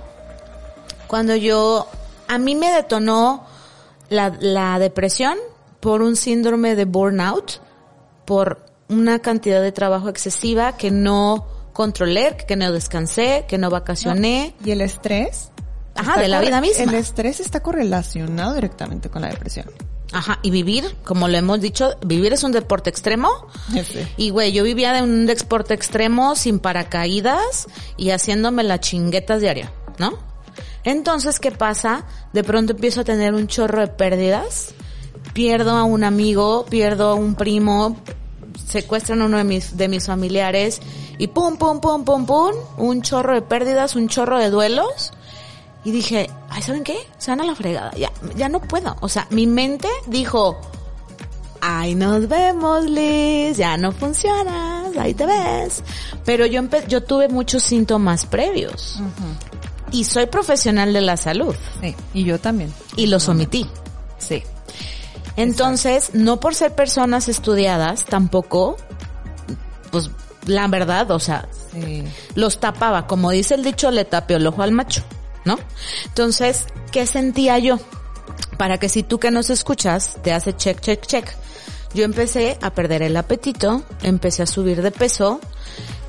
Cuando 1.06 1.36
yo, 1.36 1.88
a 2.28 2.40
mí 2.40 2.56
me 2.56 2.72
detonó 2.72 3.46
la, 4.10 4.36
la 4.40 4.80
depresión 4.80 5.38
por 5.80 6.02
un 6.02 6.16
síndrome 6.16 6.76
de 6.76 6.86
burnout 6.86 7.60
por 8.26 8.65
una 8.90 9.20
cantidad 9.20 9.62
de 9.62 9.72
trabajo 9.72 10.10
excesiva 10.10 10.78
que 10.78 10.92
no 10.92 11.48
controlé, 11.74 12.38
que 12.48 12.56
no 12.56 12.72
descansé, 12.72 13.46
que 13.48 13.58
no 13.58 13.70
vacacioné. 13.70 14.56
¿Y 14.64 14.72
el 14.72 14.82
estrés? 14.82 15.52
Ajá, 15.96 16.20
de 16.20 16.28
la 16.28 16.42
vida 16.42 16.62
misma. 16.62 16.84
El 16.84 16.94
estrés 16.96 17.40
está 17.40 17.62
correlacionado 17.62 18.54
directamente 18.54 19.10
con 19.10 19.22
la 19.22 19.30
depresión. 19.30 19.66
Ajá, 20.12 20.40
y 20.44 20.52
vivir, 20.52 20.96
como 21.04 21.28
lo 21.28 21.38
hemos 21.38 21.60
dicho, 21.60 21.98
vivir 22.06 22.32
es 22.32 22.44
un 22.44 22.52
deporte 22.52 22.90
extremo. 22.90 23.30
Y 24.18 24.30
güey, 24.30 24.52
yo 24.54 24.64
vivía 24.64 24.94
de 24.94 25.02
un 25.02 25.26
deporte 25.26 25.74
extremo 25.74 26.36
sin 26.36 26.60
paracaídas 26.60 27.68
y 27.98 28.12
haciéndome 28.12 28.64
las 28.64 28.80
chinguetas 28.82 29.42
diario, 29.42 29.70
¿no? 29.98 30.18
Entonces, 30.84 31.40
¿qué 31.40 31.52
pasa? 31.52 32.06
De 32.32 32.44
pronto 32.44 32.74
empiezo 32.74 33.02
a 33.02 33.04
tener 33.04 33.34
un 33.34 33.48
chorro 33.48 33.82
de 33.82 33.88
pérdidas. 33.88 34.74
Pierdo 35.34 35.72
a 35.72 35.84
un 35.84 36.04
amigo, 36.04 36.66
pierdo 36.70 37.10
a 37.10 37.16
un 37.16 37.36
primo, 37.36 37.98
secuestran 38.68 39.22
a 39.22 39.26
uno 39.26 39.38
de 39.38 39.44
mis, 39.44 39.78
de 39.78 39.88
mis 39.88 40.06
familiares 40.08 40.82
y 41.18 41.28
pum, 41.28 41.58
pum, 41.58 41.80
pum, 41.80 42.04
pum, 42.04 42.26
pum, 42.26 42.52
un 42.78 43.02
chorro 43.02 43.34
de 43.36 43.42
pérdidas, 43.42 43.96
un 43.96 44.08
chorro 44.08 44.40
de 44.40 44.50
duelos. 44.50 45.12
Y 45.84 45.92
dije, 45.92 46.30
ay, 46.50 46.62
¿saben 46.64 46.84
qué? 46.84 46.98
Se 47.20 47.30
van 47.30 47.42
a 47.42 47.44
la 47.46 47.54
fregada. 47.56 47.92
Ya, 47.96 48.12
ya 48.36 48.50
no 48.50 48.60
puedo. 48.60 48.96
O 49.02 49.08
sea, 49.10 49.28
mi 49.30 49.46
mente 49.46 49.88
dijo, 50.08 50.58
ay, 51.62 51.94
nos 51.94 52.28
vemos, 52.28 52.86
Liz. 52.86 53.58
Ya 53.58 53.78
no 53.78 53.92
funcionas. 53.92 54.98
Ahí 54.98 55.14
te 55.14 55.28
ves. 55.28 55.84
Pero 56.26 56.48
yo 56.48 56.60
empe- 56.62 56.88
yo 56.88 57.04
tuve 57.04 57.28
muchos 57.30 57.62
síntomas 57.62 58.26
previos. 58.26 59.00
Y 59.92 60.06
soy 60.06 60.26
profesional 60.26 60.92
de 60.92 61.02
la 61.02 61.18
salud. 61.18 61.54
Sí, 61.82 61.96
y 62.16 62.24
yo 62.24 62.40
también. 62.40 62.74
Y 62.96 63.06
los 63.06 63.30
omití. 63.30 63.68
Sí. 64.18 64.42
Entonces, 65.38 66.12
no 66.14 66.40
por 66.40 66.56
ser 66.56 66.74
personas 66.76 67.28
estudiadas, 67.28 68.06
tampoco, 68.06 68.78
pues, 69.92 70.10
la 70.46 70.68
verdad, 70.68 71.12
o 71.12 71.20
sea, 71.20 71.48
Sí. 71.74 72.04
los 72.36 72.60
tapaba. 72.60 73.08
Como 73.08 73.32
dice 73.32 73.56
el 73.56 73.64
dicho, 73.64 73.92
le 73.92 74.06
tapé 74.06 74.36
el 74.36 74.48
ojo 74.48 74.62
al 74.62 74.72
macho, 74.72 75.04
¿no? 75.44 75.58
Entonces, 76.06 76.66
¿qué 76.92 77.06
sentía 77.06 77.60
yo? 77.60 77.80
Para 78.58 78.78
que 78.78 78.88
si 78.90 79.04
tú 79.04 79.20
que 79.20 79.32
nos 79.32 79.50
escuchas, 79.50 80.18
te 80.22 80.32
hace 80.34 80.56
check, 80.56 80.80
check, 80.80 81.06
check. 81.06 81.30
Yo 81.94 82.04
empecé 82.04 82.58
a 82.62 82.72
perder 82.72 83.02
el 83.04 83.16
apetito, 83.18 83.84
empecé 84.04 84.44
a 84.44 84.46
subir 84.46 84.82
de 84.82 84.92
peso, 84.92 85.40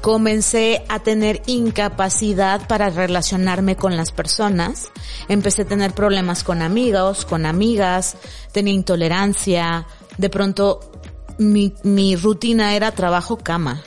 comencé 0.07 0.85
a 0.89 1.01
tener 1.01 1.43
incapacidad 1.47 2.69
para 2.69 2.91
relacionarme 2.91 3.75
con 3.75 3.97
las 3.97 4.13
personas, 4.13 4.93
empecé 5.27 5.63
a 5.63 5.65
tener 5.65 5.95
problemas 5.95 6.45
con 6.45 6.63
amigos, 6.63 7.25
con 7.25 7.45
amigas, 7.45 8.17
tenía 8.53 8.73
intolerancia, 8.73 9.85
de 10.17 10.31
pronto 10.31 10.93
mi, 11.39 11.75
mi 11.83 12.15
rutina 12.15 12.77
era 12.77 12.93
trabajo, 12.93 13.39
cama, 13.39 13.83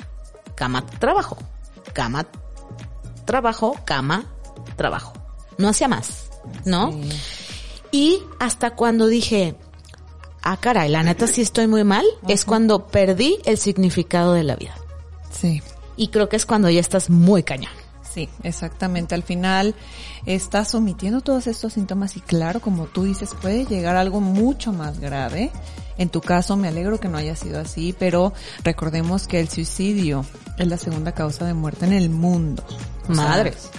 cama, 0.56 0.86
trabajo, 0.86 1.38
cama, 1.94 2.28
trabajo, 3.24 3.78
cama, 3.86 4.26
trabajo. 4.76 5.14
No 5.58 5.70
hacía 5.70 5.88
más, 5.88 6.32
¿no? 6.66 6.92
Sí. 6.92 7.10
Y 7.92 8.24
hasta 8.40 8.72
cuando 8.72 9.08
dije, 9.08 9.56
ah, 10.42 10.58
caray, 10.58 10.90
la 10.90 11.02
neta 11.02 11.28
sí 11.28 11.42
estoy 11.42 11.68
muy 11.68 11.86
mal, 11.86 12.06
es 12.28 12.44
cuando 12.44 12.88
perdí 12.88 13.38
el 13.46 13.58
significado 13.58 14.34
de 14.34 14.44
la 14.44 14.58
vida. 14.58 14.76
Sí. 15.32 15.64
Y 16.00 16.08
creo 16.08 16.29
que 16.29 16.38
es 16.38 16.46
cuando 16.46 16.70
ya 16.70 16.79
estás 16.79 17.10
muy 17.10 17.44
cañón. 17.44 17.74
Sí, 18.10 18.29
exactamente. 18.44 19.15
Al 19.15 19.22
final 19.22 19.75
estás 20.25 20.74
omitiendo 20.74 21.20
todos 21.20 21.46
estos 21.46 21.74
síntomas 21.74 22.15
y 22.15 22.22
claro, 22.22 22.62
como 22.62 22.86
tú 22.86 23.03
dices, 23.03 23.32
puede 23.39 23.65
llegar 23.65 23.98
algo 23.98 24.22
mucho 24.22 24.72
más 24.72 25.00
grave. 25.00 25.51
En 25.98 26.08
tu 26.08 26.22
caso, 26.22 26.56
me 26.56 26.70
alegro 26.70 27.01
que 27.01 27.10
no 27.10 27.18
haya 27.18 27.36
sido 27.36 27.60
así, 27.60 27.94
pero 28.00 28.32
recordemos 28.63 29.27
que 29.27 29.41
el 29.41 29.50
suicidio 29.50 30.25
es 30.58 30.68
la 30.68 30.77
segunda 30.77 31.12
causa 31.12 31.46
de 31.46 31.53
muerte 31.53 31.86
en 31.86 31.91
el 31.91 32.10
mundo. 32.10 32.63
Sea, 33.06 33.15
Madres. 33.15 33.69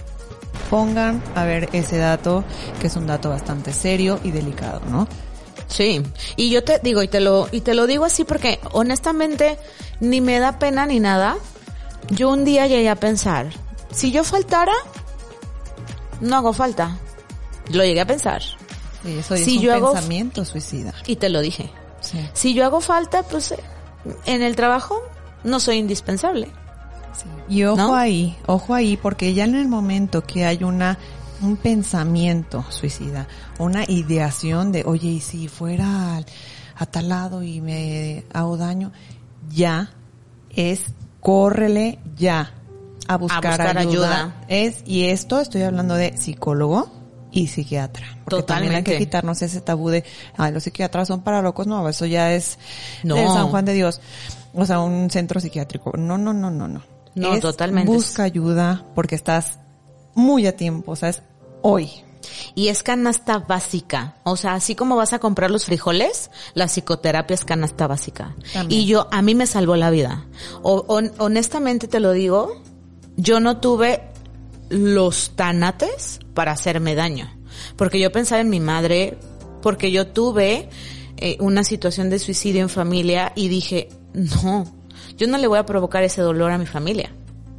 pongan 0.69 1.23
a 1.35 1.45
ver 1.47 1.71
ese 1.73 1.97
dato, 1.97 2.45
que 2.83 2.89
es 2.89 2.97
un 2.97 3.07
dato 3.07 3.31
bastante 3.31 3.73
serio 3.73 4.21
y 4.23 4.31
delicado, 4.31 4.83
¿no? 4.91 5.09
Sí. 5.69 6.03
Y 6.37 6.51
yo 6.51 6.63
te 6.63 6.81
digo, 6.81 7.03
y 7.03 7.09
te 7.09 7.21
lo, 7.21 7.49
y 7.51 7.63
te 7.63 7.75
lo 7.75 7.87
digo 7.87 8.05
así 8.05 8.25
porque 8.25 8.61
honestamente 8.73 9.57
ni 10.01 10.21
me 10.21 10.39
da 10.39 10.59
pena 10.59 10.85
ni 10.85 11.01
nada. 11.01 11.39
Yo 12.11 12.31
un 12.31 12.45
día 12.45 12.67
llegué 12.67 12.89
a 12.89 12.97
pensar, 12.97 13.51
si 13.93 14.11
yo 14.11 14.25
faltara, 14.25 14.73
no 16.21 16.37
hago 16.37 16.53
falta. 16.53 16.97
Lo 17.73 17.85
llegué 17.85 18.01
a 18.01 18.07
pensar. 18.07 18.43
Y 19.05 19.19
eso 19.19 19.35
es 19.35 19.45
Si 19.45 19.57
un 19.59 19.63
yo 19.63 19.75
hago- 19.75 19.93
pensamiento 19.93 20.45
suicida. 20.45 20.93
Y 21.07 21.17
te 21.17 21.29
lo 21.29 21.41
dije. 21.41 21.71
Sí. 22.01 22.19
Si 22.33 22.55
yo 22.55 22.65
hago 22.65 22.81
falta, 22.81 23.23
pues 23.23 23.53
eh, 23.53 23.61
en 24.27 24.43
el 24.43 24.57
trabajo 24.57 25.01
no 25.45 25.61
soy 25.61 25.77
indispensable. 25.77 26.51
Y 27.49 27.65
ojo 27.65 27.77
¿No? 27.77 27.95
ahí, 27.95 28.37
ojo 28.47 28.75
ahí, 28.75 28.97
porque 28.97 29.35
ya 29.35 29.45
en 29.45 29.55
el 29.55 29.69
momento 29.69 30.23
que 30.23 30.45
hay 30.47 30.65
una 30.65 30.99
un 31.43 31.57
pensamiento 31.57 32.65
suicida, 32.69 33.27
una 33.59 33.85
ideación 33.89 34.73
de, 34.73 34.85
oye, 34.85 35.09
y 35.09 35.21
si 35.21 35.49
fuera 35.49 36.23
a 36.77 36.87
tal 36.87 37.09
lado 37.09 37.43
y 37.43 37.61
me 37.63 38.25
hago 38.35 38.57
daño, 38.59 38.93
ya 39.51 39.91
es 40.51 40.93
córrele 41.21 41.99
ya 42.17 42.53
a 43.09 43.17
buscar, 43.17 43.45
buscar 43.45 43.79
ayuda. 43.79 44.25
ayuda. 44.25 44.45
Es 44.49 44.83
y 44.87 45.05
esto 45.07 45.41
estoy 45.41 45.63
hablando 45.63 45.95
de 45.95 46.17
psicólogo 46.17 46.91
y 47.33 47.47
psiquiatra. 47.49 48.07
Porque 48.25 48.43
también 48.45 48.75
hay 48.75 48.83
que 48.83 48.99
quitarnos 48.99 49.41
ese 49.43 49.61
tabú 49.61 49.91
de, 49.91 50.05
ay, 50.37 50.53
los 50.53 50.65
psiquiatras 50.65 51.09
son 51.09 51.23
para 51.23 51.43
locos, 51.43 51.67
no, 51.67 51.89
eso 51.89 52.07
ya 52.07 52.33
es 52.33 52.59
No. 53.03 53.15
de 53.17 53.27
San 53.27 53.49
Juan 53.49 53.65
de 53.65 53.73
Dios. 53.75 54.01
O 54.55 54.67
sea, 54.67 54.81
un 54.81 55.11
centro 55.11 55.41
psiquiátrico. 55.41 55.93
No, 55.97 56.19
no, 56.19 56.33
no, 56.33 56.51
no, 56.51 56.67
no. 56.69 56.83
No, 57.15 57.35
Es 57.35 57.41
totalmente. 57.41 57.91
Busca 57.91 58.23
ayuda 58.23 58.85
porque 58.95 59.15
estás 59.15 59.59
muy 60.15 60.47
a 60.47 60.57
tiempo, 60.57 60.93
o 60.93 60.97
sea, 60.97 61.09
es 61.09 61.23
hoy. 61.63 61.91
Y 62.55 62.69
es 62.69 62.83
canasta 62.83 63.39
básica. 63.39 64.17
O 64.25 64.37
sea, 64.37 64.55
así 64.55 64.75
como 64.75 64.97
vas 64.97 65.13
a 65.13 65.19
comprar 65.19 65.51
los 65.51 65.65
frijoles, 65.65 66.31
la 66.55 66.67
psicoterapia 66.69 67.35
es 67.35 67.45
canasta 67.45 67.87
básica. 67.87 68.35
También. 68.53 68.81
Y 68.83 68.87
yo, 68.87 69.09
a 69.11 69.23
mí 69.23 69.35
me 69.35 69.47
salvó 69.47 69.77
la 69.77 69.91
vida. 69.91 70.27
O- 70.63 70.85
hon- 70.89 71.13
honestamente 71.19 71.89
te 71.89 72.01
lo 72.01 72.13
digo, 72.13 72.63
yo 73.17 73.41
no 73.41 73.59
tuve 73.59 74.03
los 74.69 75.31
tanates 75.37 76.21
para 76.35 76.53
hacerme 76.53 76.95
daño. 76.95 77.29
Porque 77.77 77.99
yo 78.01 78.13
pensaba 78.13 78.41
en 78.41 78.51
mi 78.51 78.61
madre, 78.61 79.19
porque 79.63 79.91
yo 79.91 80.07
tuve 80.09 80.69
eh, 81.17 81.37
una 81.41 81.65
situación 81.65 82.09
de 82.11 82.19
suicidio 82.19 82.63
en 82.63 82.69
familia 82.69 83.33
y 83.35 83.49
dije, 83.49 83.89
no, 84.15 84.65
yo 85.17 85.27
no 85.27 85.39
le 85.39 85.47
voy 85.47 85.59
a 85.59 85.67
provocar 85.67 86.03
ese 86.03 86.23
dolor 86.23 86.51
a 86.53 86.59
mi 86.59 86.67
familia. 86.67 87.11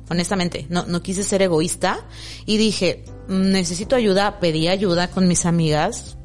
Honestamente, 0.10 0.66
no, 0.70 0.86
no 0.88 1.02
quise 1.02 1.24
ser 1.24 1.42
egoísta 1.42 2.00
y 2.46 2.58
dije, 2.58 3.06
"Mm, 3.21 3.21
necesito 3.32 3.96
ayuda, 3.96 4.40
pedí 4.40 4.68
ayuda 4.68 5.10
con 5.10 5.28
mis 5.28 5.46
amigas, 5.46 6.18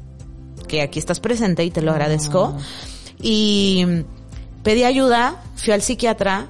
que 0.67 0.81
aquí 0.81 0.99
estás 0.99 1.19
presente 1.19 1.63
y 1.63 1.71
te 1.71 1.81
lo 1.81 1.91
agradezco. 1.91 2.55
Y 3.21 3.83
mm, 3.87 4.63
pedí 4.63 4.83
ayuda, 4.83 5.41
fui 5.55 5.73
al 5.73 5.81
psiquiatra 5.81 6.47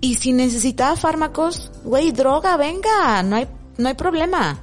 y 0.00 0.16
si 0.16 0.32
necesitaba 0.32 0.96
fármacos, 0.96 1.70
güey, 1.84 2.10
droga, 2.10 2.56
venga, 2.56 3.22
no 3.22 3.36
hay, 3.36 3.46
no 3.78 3.88
hay 3.88 3.94
problema. 3.94 4.58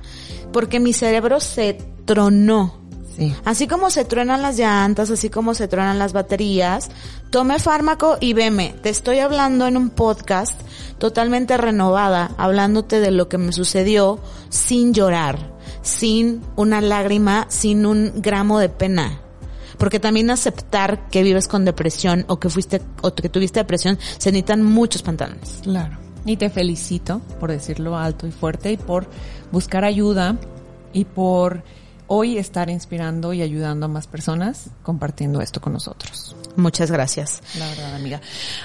Porque 0.51 0.79
mi 0.79 0.93
cerebro 0.93 1.39
se 1.39 1.77
tronó. 2.05 2.78
Sí. 3.19 3.35
Así 3.43 3.67
como 3.67 3.89
se 3.89 4.05
truenan 4.05 4.41
las 4.41 4.57
llantas, 4.57 5.11
así 5.11 5.29
como 5.29 5.53
se 5.53 5.67
truenan 5.67 5.99
las 5.99 6.13
baterías, 6.13 6.89
tome 7.29 7.59
fármaco 7.59 8.17
y 8.21 8.33
veme, 8.33 8.73
te 8.81 8.89
estoy 8.89 9.19
hablando 9.19 9.67
en 9.67 9.75
un 9.75 9.89
podcast 9.89 10.59
totalmente 10.97 11.57
renovada, 11.57 12.31
hablándote 12.37 12.99
de 12.99 13.11
lo 13.11 13.27
que 13.27 13.37
me 13.37 13.51
sucedió 13.51 14.19
sin 14.49 14.93
llorar, 14.93 15.53
sin 15.81 16.41
una 16.55 16.81
lágrima, 16.81 17.45
sin 17.49 17.85
un 17.85 18.13
gramo 18.15 18.59
de 18.59 18.69
pena. 18.69 19.21
Porque 19.77 19.99
también 19.99 20.29
aceptar 20.29 21.09
que 21.09 21.23
vives 21.23 21.47
con 21.47 21.65
depresión 21.65 22.25
o 22.27 22.39
que 22.39 22.49
fuiste 22.49 22.81
o 23.01 23.13
que 23.13 23.29
tuviste 23.29 23.61
depresión 23.61 23.97
se 24.17 24.31
necesitan 24.31 24.61
muchos 24.61 25.01
pantalones. 25.01 25.61
Claro. 25.63 25.97
Y 26.25 26.37
te 26.37 26.49
felicito 26.49 27.21
por 27.39 27.49
decirlo 27.49 27.97
alto 27.97 28.27
y 28.27 28.31
fuerte 28.31 28.71
y 28.71 28.77
por 28.77 29.07
buscar 29.51 29.85
ayuda 29.85 30.37
y 30.91 31.05
por 31.05 31.63
hoy 32.09 32.37
estar 32.37 32.69
inspirando 32.69 33.31
y 33.33 33.41
ayudando 33.41 33.85
a 33.85 33.89
más 33.89 34.07
personas 34.07 34.71
compartiendo 34.83 35.41
esto 35.41 35.61
con 35.61 35.73
nosotros. 35.73 36.35
Muchas 36.55 36.91
gracias. 36.91 37.41
La 37.57 37.67
verdad, 37.67 37.95
amiga. 37.95 38.19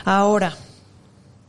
Ahora, 0.05 0.57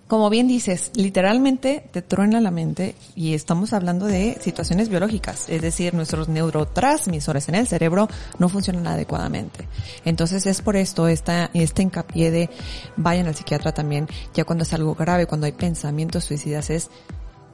como 0.07 0.29
bien 0.29 0.47
dices, 0.47 0.91
literalmente 0.93 1.89
te 1.91 2.03
truena 2.03 2.39
la 2.39 2.51
mente 2.51 2.95
y 3.15 3.33
estamos 3.33 3.73
hablando 3.73 4.05
de 4.05 4.37
situaciones 4.39 4.89
biológicas, 4.89 5.49
es 5.49 5.63
decir, 5.63 5.95
nuestros 5.95 6.29
neurotransmisores 6.29 7.49
en 7.49 7.55
el 7.55 7.67
cerebro 7.67 8.07
no 8.37 8.47
funcionan 8.47 8.85
adecuadamente. 8.85 9.67
Entonces 10.03 10.45
es 10.45 10.61
por 10.61 10.75
esto 10.75 11.07
esta, 11.07 11.49
este 11.55 11.81
hincapié 11.81 12.29
de 12.29 12.49
vayan 12.97 13.25
al 13.25 13.35
psiquiatra 13.35 13.73
también, 13.73 14.07
ya 14.33 14.43
cuando 14.43 14.63
es 14.63 14.73
algo 14.73 14.93
grave, 14.93 15.25
cuando 15.25 15.47
hay 15.47 15.53
pensamientos 15.53 16.25
suicidas, 16.25 16.69
es, 16.69 16.91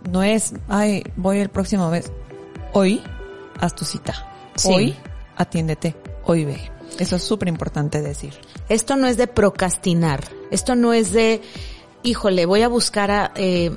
no 0.09 0.21
es, 0.21 0.53
ay, 0.67 1.03
voy 1.15 1.39
el 1.39 1.49
próximo 1.49 1.89
mes, 1.89 2.11
hoy 2.73 3.01
haz 3.61 3.75
tu 3.75 3.85
cita, 3.85 4.30
Sí. 4.61 4.73
hoy 4.73 4.95
atiéndete, 5.41 5.95
hoy 6.25 6.45
ve. 6.45 6.71
Eso 6.99 7.15
es 7.15 7.23
súper 7.23 7.47
importante 7.47 8.01
decir. 8.01 8.33
Esto 8.69 8.95
no 8.95 9.07
es 9.07 9.17
de 9.17 9.27
procrastinar. 9.27 10.23
Esto 10.51 10.75
no 10.75 10.93
es 10.93 11.11
de, 11.13 11.41
híjole, 12.03 12.45
voy 12.45 12.61
a 12.61 12.67
buscar 12.67 13.11
a, 13.11 13.31
eh, 13.35 13.71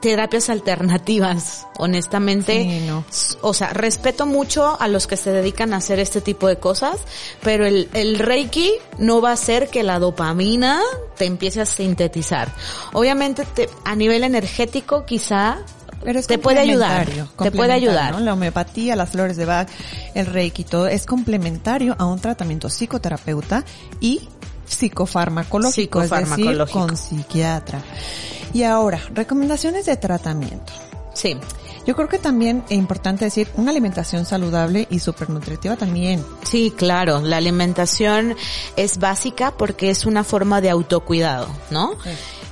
terapias 0.00 0.48
alternativas, 0.50 1.66
honestamente. 1.78 2.62
Sí, 2.62 2.86
no. 2.86 3.04
O 3.40 3.54
sea, 3.54 3.72
respeto 3.72 4.26
mucho 4.26 4.80
a 4.80 4.86
los 4.86 5.06
que 5.06 5.16
se 5.16 5.32
dedican 5.32 5.72
a 5.74 5.78
hacer 5.78 5.98
este 5.98 6.20
tipo 6.20 6.46
de 6.46 6.58
cosas, 6.58 7.00
pero 7.42 7.66
el, 7.66 7.88
el 7.94 8.18
Reiki 8.18 8.72
no 8.98 9.20
va 9.20 9.30
a 9.30 9.32
hacer 9.32 9.68
que 9.68 9.82
la 9.82 9.98
dopamina 9.98 10.80
te 11.16 11.24
empiece 11.24 11.60
a 11.60 11.66
sintetizar. 11.66 12.54
Obviamente 12.92 13.44
te, 13.46 13.68
a 13.84 13.96
nivel 13.96 14.22
energético 14.22 15.04
quizá 15.04 15.58
Pero 16.04 16.18
es 16.18 16.26
te 16.26 16.38
puede 16.38 16.60
ayudar, 16.60 17.08
te 17.42 17.50
puede 17.50 17.72
ayudar. 17.72 18.12
¿no? 18.12 18.20
La 18.20 18.32
homeopatía, 18.34 18.94
las 18.96 19.10
flores 19.10 19.36
de 19.36 19.44
Bach, 19.44 19.68
el 20.14 20.26
reiki, 20.26 20.64
todo 20.64 20.86
es 20.86 21.06
complementario 21.06 21.96
a 21.98 22.06
un 22.06 22.20
tratamiento 22.20 22.68
psicoterapeuta 22.70 23.64
y 24.00 24.28
psicofarmacológico, 24.66 26.02
es 26.02 26.10
decir, 26.10 26.26
Psicofarmacológico. 26.26 26.78
con 26.86 26.96
psiquiatra. 26.96 27.82
Y 28.52 28.62
ahora, 28.62 29.00
recomendaciones 29.12 29.86
de 29.86 29.96
tratamiento. 29.96 30.72
Sí. 31.14 31.36
Yo 31.86 31.96
creo 31.96 32.08
que 32.08 32.18
también 32.18 32.62
es 32.68 32.76
importante 32.76 33.24
decir 33.24 33.48
una 33.56 33.70
alimentación 33.70 34.26
saludable 34.26 34.86
y 34.90 34.98
súper 34.98 35.30
nutritiva 35.30 35.74
también. 35.76 36.22
Sí, 36.44 36.70
claro, 36.76 37.20
la 37.22 37.38
alimentación 37.38 38.36
es 38.76 38.98
básica 38.98 39.52
porque 39.56 39.88
es 39.88 40.04
una 40.04 40.22
forma 40.22 40.60
de 40.60 40.68
autocuidado, 40.68 41.48
¿no? 41.70 41.92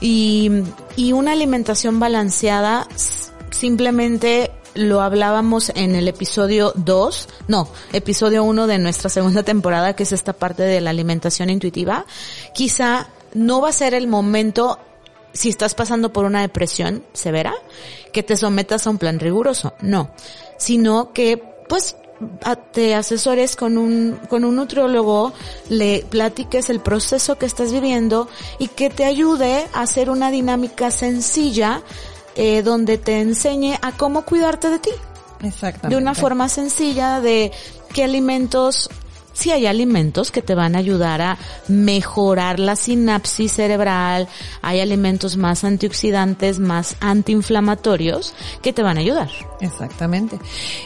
Y, 0.00 0.50
y 0.96 1.12
una 1.12 1.32
alimentación 1.32 2.00
balanceada 2.00 2.88
simplemente 3.57 4.51
lo 4.75 5.01
hablábamos 5.01 5.73
en 5.75 5.95
el 5.95 6.07
episodio 6.07 6.73
2, 6.77 7.29
no, 7.49 7.69
episodio 7.92 8.45
1 8.45 8.66
de 8.66 8.79
nuestra 8.79 9.09
segunda 9.09 9.42
temporada, 9.42 9.97
que 9.97 10.03
es 10.03 10.12
esta 10.12 10.35
parte 10.35 10.62
de 10.62 10.81
la 10.81 10.90
alimentación 10.90 11.51
intuitiva. 11.51 12.05
Quizá 12.55 13.09
no 13.35 13.61
va 13.61 13.71
a 13.71 13.73
ser 13.73 13.95
el 13.95 14.07
momento 14.07 14.79
si 15.33 15.49
estás 15.49 15.75
pasando 15.75 16.12
por 16.12 16.25
una 16.25 16.42
depresión 16.42 17.05
severa, 17.12 17.55
que 18.12 18.23
te 18.23 18.37
sometas 18.37 18.87
a 18.87 18.90
un 18.90 18.99
plan 18.99 19.19
riguroso, 19.19 19.75
no, 19.81 20.11
sino 20.59 21.12
que 21.12 21.42
pues 21.69 21.97
te 22.73 22.95
asesores 22.95 23.57
con 23.57 23.77
un, 23.77 24.19
con 24.29 24.45
un 24.45 24.57
nutriólogo, 24.57 25.35
le 25.69 26.05
platiques 26.09 26.71
el 26.71 26.81
proceso 26.81 27.37
que 27.37 27.45
estás 27.45 27.73
viviendo 27.73 28.29
y 28.59 28.69
que 28.69 28.88
te 28.88 29.05
ayude 29.05 29.66
a 29.75 29.83
hacer 29.83 30.09
una 30.09 30.31
dinámica 30.31 30.90
sencilla 30.90 31.83
eh, 32.37 32.62
donde 32.62 32.99
te 32.99 33.20
enseñe 33.20 33.79
a 33.83 33.92
cómo 33.92 34.22
cuidarte 34.22 34.70
de 34.70 34.79
ti. 34.79 34.90
Exactamente. 35.42 35.88
De 35.88 35.96
una 35.96 36.14
forma 36.14 36.49
sencilla 36.49 37.20
de 37.20 37.53
qué 37.92 38.05
alimentos, 38.05 38.88
si 39.37 39.51
hay 39.51 39.66
alimentos 39.66 40.31
que 40.31 40.40
te 40.40 40.55
van 40.55 40.77
a 40.77 40.79
ayudar 40.79 41.20
a 41.20 41.38
mejorar 41.68 42.59
la 42.59 42.75
sinapsis 42.75 43.53
cerebral, 43.53 44.29
hay 44.62 44.81
alimentos 44.81 45.37
más 45.37 45.62
antioxidantes, 45.62 46.59
más 46.59 46.96
antiinflamatorios 47.01 48.35
que 48.62 48.72
te 48.72 48.83
van 48.83 48.96
a 48.96 49.01
ayudar. 49.01 49.29
Exactamente. 49.61 50.38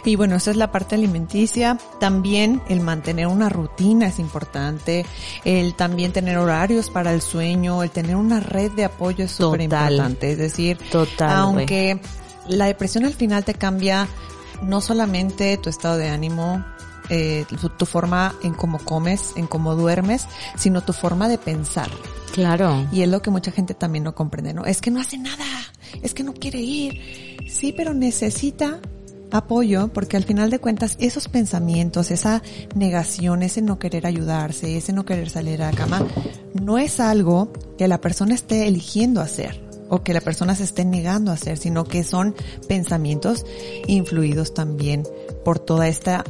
Y 0.05 0.17
bueno, 0.17 0.35
esa 0.35 0.51
es 0.51 0.57
la 0.57 0.73
parte 0.73 0.97
alimenticia. 0.97 1.79
También 2.01 2.61
el 2.69 2.81
mantener 2.81 3.29
una 3.29 3.49
rutina 3.49 4.09
es 4.09 4.19
importante. 4.19 5.07
El 5.45 5.75
también 5.75 6.13
tener 6.13 6.37
horarios 6.37 6.91
para 6.91 7.13
el 7.15 7.23
sueño, 7.23 7.85
el 7.85 7.91
tener 7.93 8.17
una 8.17 8.41
red 8.41 8.73
de 8.73 8.85
apoyo 8.85 9.27
es 9.27 9.31
súper 9.31 9.61
importante. 9.61 10.33
Es 10.33 10.39
decir, 10.39 10.77
Total, 10.91 11.31
aunque 11.31 12.01
la 12.49 12.65
depresión 12.65 13.05
al 13.05 13.15
final 13.15 13.45
te 13.45 13.55
cambia 13.55 14.09
no 14.61 14.81
solamente 14.81 15.57
tu 15.57 15.71
estado 15.71 15.97
de 15.99 16.09
ánimo, 16.09 16.65
eh, 17.11 17.45
tu, 17.61 17.69
tu 17.69 17.87
forma 17.87 18.35
en 18.43 18.55
cómo 18.55 18.79
comes, 18.79 19.33
en 19.37 19.47
cómo 19.47 19.75
duermes, 19.75 20.27
sino 20.57 20.83
tu 20.83 20.93
forma 20.93 21.29
de 21.29 21.39
pensar. 21.39 21.91
Claro. 22.33 22.87
Y 22.93 23.03
es 23.03 23.09
lo 23.09 23.23
que 23.23 23.31
mucha 23.31 23.51
gente 23.51 23.75
también 23.75 24.05
no 24.05 24.15
comprende, 24.15 24.55
¿no? 24.55 24.65
Es 24.65 24.81
que 24.81 24.91
no 24.91 25.01
hace 25.01 25.19
nada, 25.19 25.47
es 26.03 26.15
que 26.15 26.23
no 26.23 26.33
quiere 26.33 26.61
ir. 26.61 27.39
Sí, 27.49 27.73
pero 27.77 27.93
necesita 27.93 28.81
apoyo 29.33 29.89
porque 29.89 30.17
al 30.17 30.25
final 30.25 30.51
de 30.51 30.59
cuentas 30.59 30.97
esos 31.01 31.29
pensamientos, 31.29 32.11
esa 32.11 32.43
negación, 32.75 33.43
ese 33.43 33.63
no 33.63 33.79
querer 33.79 34.07
ayudarse, 34.07 34.77
ese 34.77 34.93
no 34.93 35.05
querer 35.05 35.31
salir 35.31 35.63
a 35.63 35.71
la 35.71 35.77
cama, 35.77 36.07
no 36.55 36.79
es 36.79 37.01
algo 37.01 37.53
que 37.79 37.89
la 37.89 38.01
persona 38.01 38.35
esté 38.35 38.67
eligiendo 38.67 39.21
hacer 39.21 39.61
o 39.89 40.03
que 40.03 40.15
la 40.15 40.21
persona 40.21 40.55
se 40.55 40.65
esté 40.65 40.85
negando 40.85 41.31
a 41.31 41.35
hacer, 41.35 41.59
sino 41.59 41.85
que 41.85 42.05
son 42.05 42.35
pensamientos 42.69 43.45
influidos 43.87 44.55
también 44.55 45.03
por 45.45 45.59
toda 45.59 45.89
esta 45.89 46.25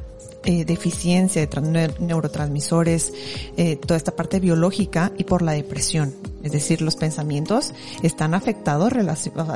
eh, 0.45 0.65
deficiencia 0.65 1.41
de 1.43 1.51
tran- 1.51 1.73
neu- 1.73 1.99
neurotransmisores, 1.99 3.13
eh, 3.57 3.77
toda 3.77 3.97
esta 3.97 4.17
parte 4.17 4.41
biológica 4.41 5.13
y 5.19 5.25
por 5.25 5.43
la 5.43 5.53
depresión. 5.53 6.15
Es 6.43 6.53
decir, 6.53 6.81
los 6.81 6.97
pensamientos 6.97 7.75
están 8.03 8.33
afectados 8.35 8.93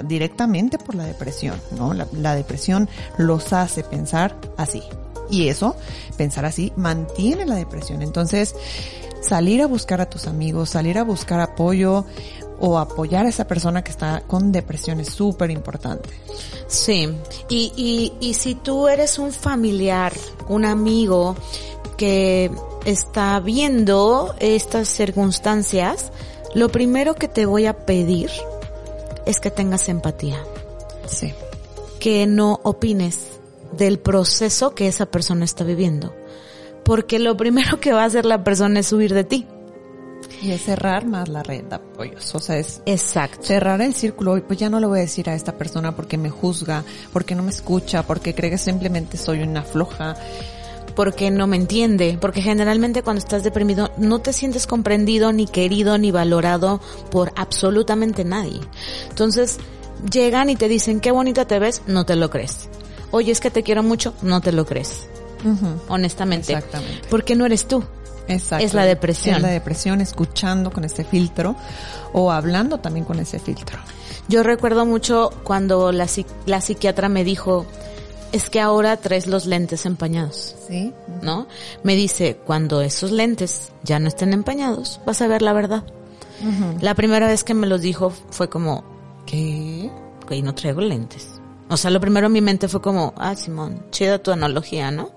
directamente 0.06 0.78
por 0.78 0.94
la 0.94 1.04
depresión, 1.04 1.58
¿no? 1.78 1.94
La 1.94 2.34
depresión 2.34 2.88
los 3.16 3.52
hace 3.52 3.82
pensar 3.84 4.38
así. 4.56 4.82
Y 5.30 5.48
eso, 5.48 5.74
pensar 6.18 6.44
así, 6.44 6.72
mantiene 6.76 7.46
la 7.46 7.54
depresión. 7.54 8.02
Entonces, 8.02 8.54
salir 9.22 9.62
a 9.62 9.66
buscar 9.66 10.02
a 10.02 10.10
tus 10.10 10.26
amigos, 10.26 10.68
salir 10.68 10.98
a 10.98 11.02
buscar 11.04 11.40
apoyo 11.40 12.04
o 12.66 12.78
apoyar 12.78 13.26
a 13.26 13.28
esa 13.28 13.46
persona 13.46 13.84
que 13.84 13.90
está 13.90 14.22
con 14.26 14.50
depresión 14.50 14.98
es 14.98 15.08
súper 15.08 15.50
importante. 15.50 16.08
Sí, 16.66 17.08
y, 17.50 17.72
y, 17.76 18.12
y 18.26 18.32
si 18.34 18.54
tú 18.54 18.88
eres 18.88 19.18
un 19.18 19.32
familiar, 19.32 20.14
un 20.48 20.64
amigo 20.64 21.36
que 21.98 22.50
está 22.86 23.38
viendo 23.40 24.34
estas 24.40 24.88
circunstancias, 24.88 26.10
lo 26.54 26.70
primero 26.70 27.14
que 27.14 27.28
te 27.28 27.44
voy 27.44 27.66
a 27.66 27.84
pedir 27.84 28.30
es 29.26 29.40
que 29.40 29.50
tengas 29.50 29.90
empatía, 29.90 30.42
Sí. 31.06 31.34
que 32.00 32.26
no 32.26 32.60
opines 32.62 33.26
del 33.72 33.98
proceso 33.98 34.74
que 34.74 34.86
esa 34.88 35.04
persona 35.06 35.44
está 35.44 35.64
viviendo, 35.64 36.14
porque 36.82 37.18
lo 37.18 37.36
primero 37.36 37.78
que 37.78 37.92
va 37.92 38.04
a 38.04 38.06
hacer 38.06 38.24
la 38.24 38.42
persona 38.42 38.80
es 38.80 38.90
huir 38.90 39.12
de 39.12 39.24
ti. 39.24 39.46
Y 40.42 40.50
es 40.52 40.62
cerrar 40.62 41.06
más 41.06 41.28
la 41.28 41.42
red 41.42 41.64
de 41.64 41.76
apoyos. 41.76 42.34
O 42.34 42.38
sea, 42.40 42.58
es 42.58 42.82
Exacto. 42.86 43.42
cerrar 43.42 43.80
el 43.80 43.94
círculo 43.94 44.36
y 44.36 44.40
pues 44.42 44.58
ya 44.58 44.68
no 44.70 44.80
le 44.80 44.86
voy 44.86 44.98
a 44.98 45.02
decir 45.02 45.28
a 45.30 45.34
esta 45.34 45.56
persona 45.56 45.94
porque 45.96 46.18
me 46.18 46.30
juzga, 46.30 46.84
porque 47.12 47.34
no 47.34 47.42
me 47.42 47.50
escucha, 47.50 48.02
porque 48.02 48.34
cree 48.34 48.50
que 48.50 48.58
simplemente 48.58 49.16
soy 49.16 49.42
una 49.42 49.62
floja. 49.62 50.16
porque 50.94 51.30
no 51.32 51.48
me 51.48 51.56
entiende, 51.56 52.18
porque 52.20 52.40
generalmente 52.40 53.02
cuando 53.02 53.18
estás 53.18 53.42
deprimido 53.42 53.90
no 53.98 54.20
te 54.20 54.32
sientes 54.32 54.66
comprendido, 54.68 55.32
ni 55.32 55.46
querido, 55.46 55.98
ni 55.98 56.12
valorado 56.12 56.80
por 57.10 57.32
absolutamente 57.34 58.24
nadie. 58.24 58.60
Entonces, 59.08 59.58
llegan 60.08 60.50
y 60.50 60.56
te 60.56 60.68
dicen, 60.68 61.00
qué 61.00 61.10
bonita 61.10 61.46
te 61.46 61.58
ves, 61.58 61.82
no 61.88 62.06
te 62.06 62.14
lo 62.14 62.30
crees. 62.30 62.68
Oye, 63.10 63.32
es 63.32 63.40
que 63.40 63.50
te 63.50 63.64
quiero 63.64 63.82
mucho, 63.82 64.14
no 64.22 64.40
te 64.40 64.52
lo 64.52 64.66
crees, 64.66 65.08
honestamente. 65.88 66.52
Exactamente. 66.52 67.08
Porque 67.10 67.34
no 67.34 67.44
eres 67.46 67.66
tú. 67.66 67.82
Exacto. 68.28 68.64
Es 68.64 68.74
la 68.74 68.84
depresión. 68.84 69.36
Es 69.36 69.42
la 69.42 69.48
depresión 69.48 70.00
escuchando 70.00 70.70
con 70.70 70.84
ese 70.84 71.04
filtro 71.04 71.56
o 72.12 72.30
hablando 72.30 72.78
también 72.78 73.04
con 73.04 73.18
ese 73.18 73.38
filtro. 73.38 73.78
Yo 74.28 74.42
recuerdo 74.42 74.86
mucho 74.86 75.30
cuando 75.44 75.92
la, 75.92 76.06
la 76.46 76.60
psiquiatra 76.60 77.08
me 77.08 77.24
dijo, 77.24 77.66
es 78.32 78.48
que 78.48 78.60
ahora 78.60 78.96
traes 78.96 79.26
los 79.26 79.46
lentes 79.46 79.84
empañados. 79.84 80.56
Sí. 80.66 80.92
¿no? 81.22 81.46
Me 81.82 81.96
dice, 81.96 82.36
cuando 82.44 82.80
esos 82.80 83.10
lentes 83.10 83.72
ya 83.82 83.98
no 83.98 84.08
estén 84.08 84.32
empañados, 84.32 85.00
vas 85.06 85.20
a 85.22 85.26
ver 85.26 85.42
la 85.42 85.52
verdad. 85.52 85.84
La 86.80 86.94
primera 86.94 87.26
vez 87.26 87.42
que 87.42 87.54
me 87.54 87.66
los 87.66 87.80
dijo 87.80 88.12
fue 88.30 88.50
como, 88.50 88.84
¿Qué? 89.24 89.90
ok, 90.24 90.32
no 90.42 90.54
traigo 90.54 90.82
lentes. 90.82 91.40
O 91.70 91.76
sea, 91.76 91.90
lo 91.90 92.00
primero 92.00 92.26
en 92.26 92.32
mi 92.32 92.42
mente 92.42 92.68
fue 92.68 92.82
como, 92.82 93.14
ah, 93.16 93.34
Simón, 93.34 93.86
chida 93.90 94.18
tu 94.18 94.30
analogía, 94.30 94.90
¿no? 94.90 95.12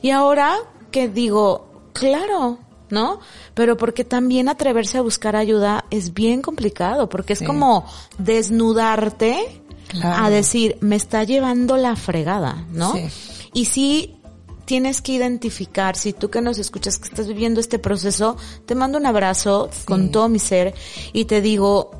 Y 0.00 0.10
ahora 0.10 0.56
que 0.92 1.08
digo, 1.08 1.69
claro, 1.92 2.58
¿no? 2.90 3.20
Pero 3.54 3.76
porque 3.76 4.04
también 4.04 4.48
atreverse 4.48 4.98
a 4.98 5.02
buscar 5.02 5.36
ayuda 5.36 5.84
es 5.90 6.12
bien 6.14 6.42
complicado, 6.42 7.08
porque 7.08 7.34
es 7.34 7.40
Sí. 7.40 7.44
como 7.46 7.84
desnudarte 8.18 9.62
Claro. 9.88 10.24
a 10.24 10.30
decir, 10.30 10.76
me 10.80 10.96
está 10.96 11.24
llevando 11.24 11.76
la 11.76 11.96
fregada, 11.96 12.64
¿no? 12.70 12.92
Sí. 12.92 13.08
Y 13.52 13.64
sí 13.64 14.16
tienes 14.64 15.02
que 15.02 15.12
identificar, 15.12 15.96
si 15.96 16.12
tú 16.12 16.30
que 16.30 16.40
nos 16.40 16.58
escuchas 16.58 16.96
que 16.98 17.08
estás 17.08 17.26
viviendo 17.26 17.58
este 17.58 17.80
proceso, 17.80 18.36
te 18.66 18.76
mando 18.76 18.98
un 18.98 19.06
abrazo 19.06 19.68
con 19.86 20.12
todo 20.12 20.28
mi 20.28 20.38
ser 20.38 20.74
y 21.12 21.24
te 21.24 21.40
digo, 21.40 21.90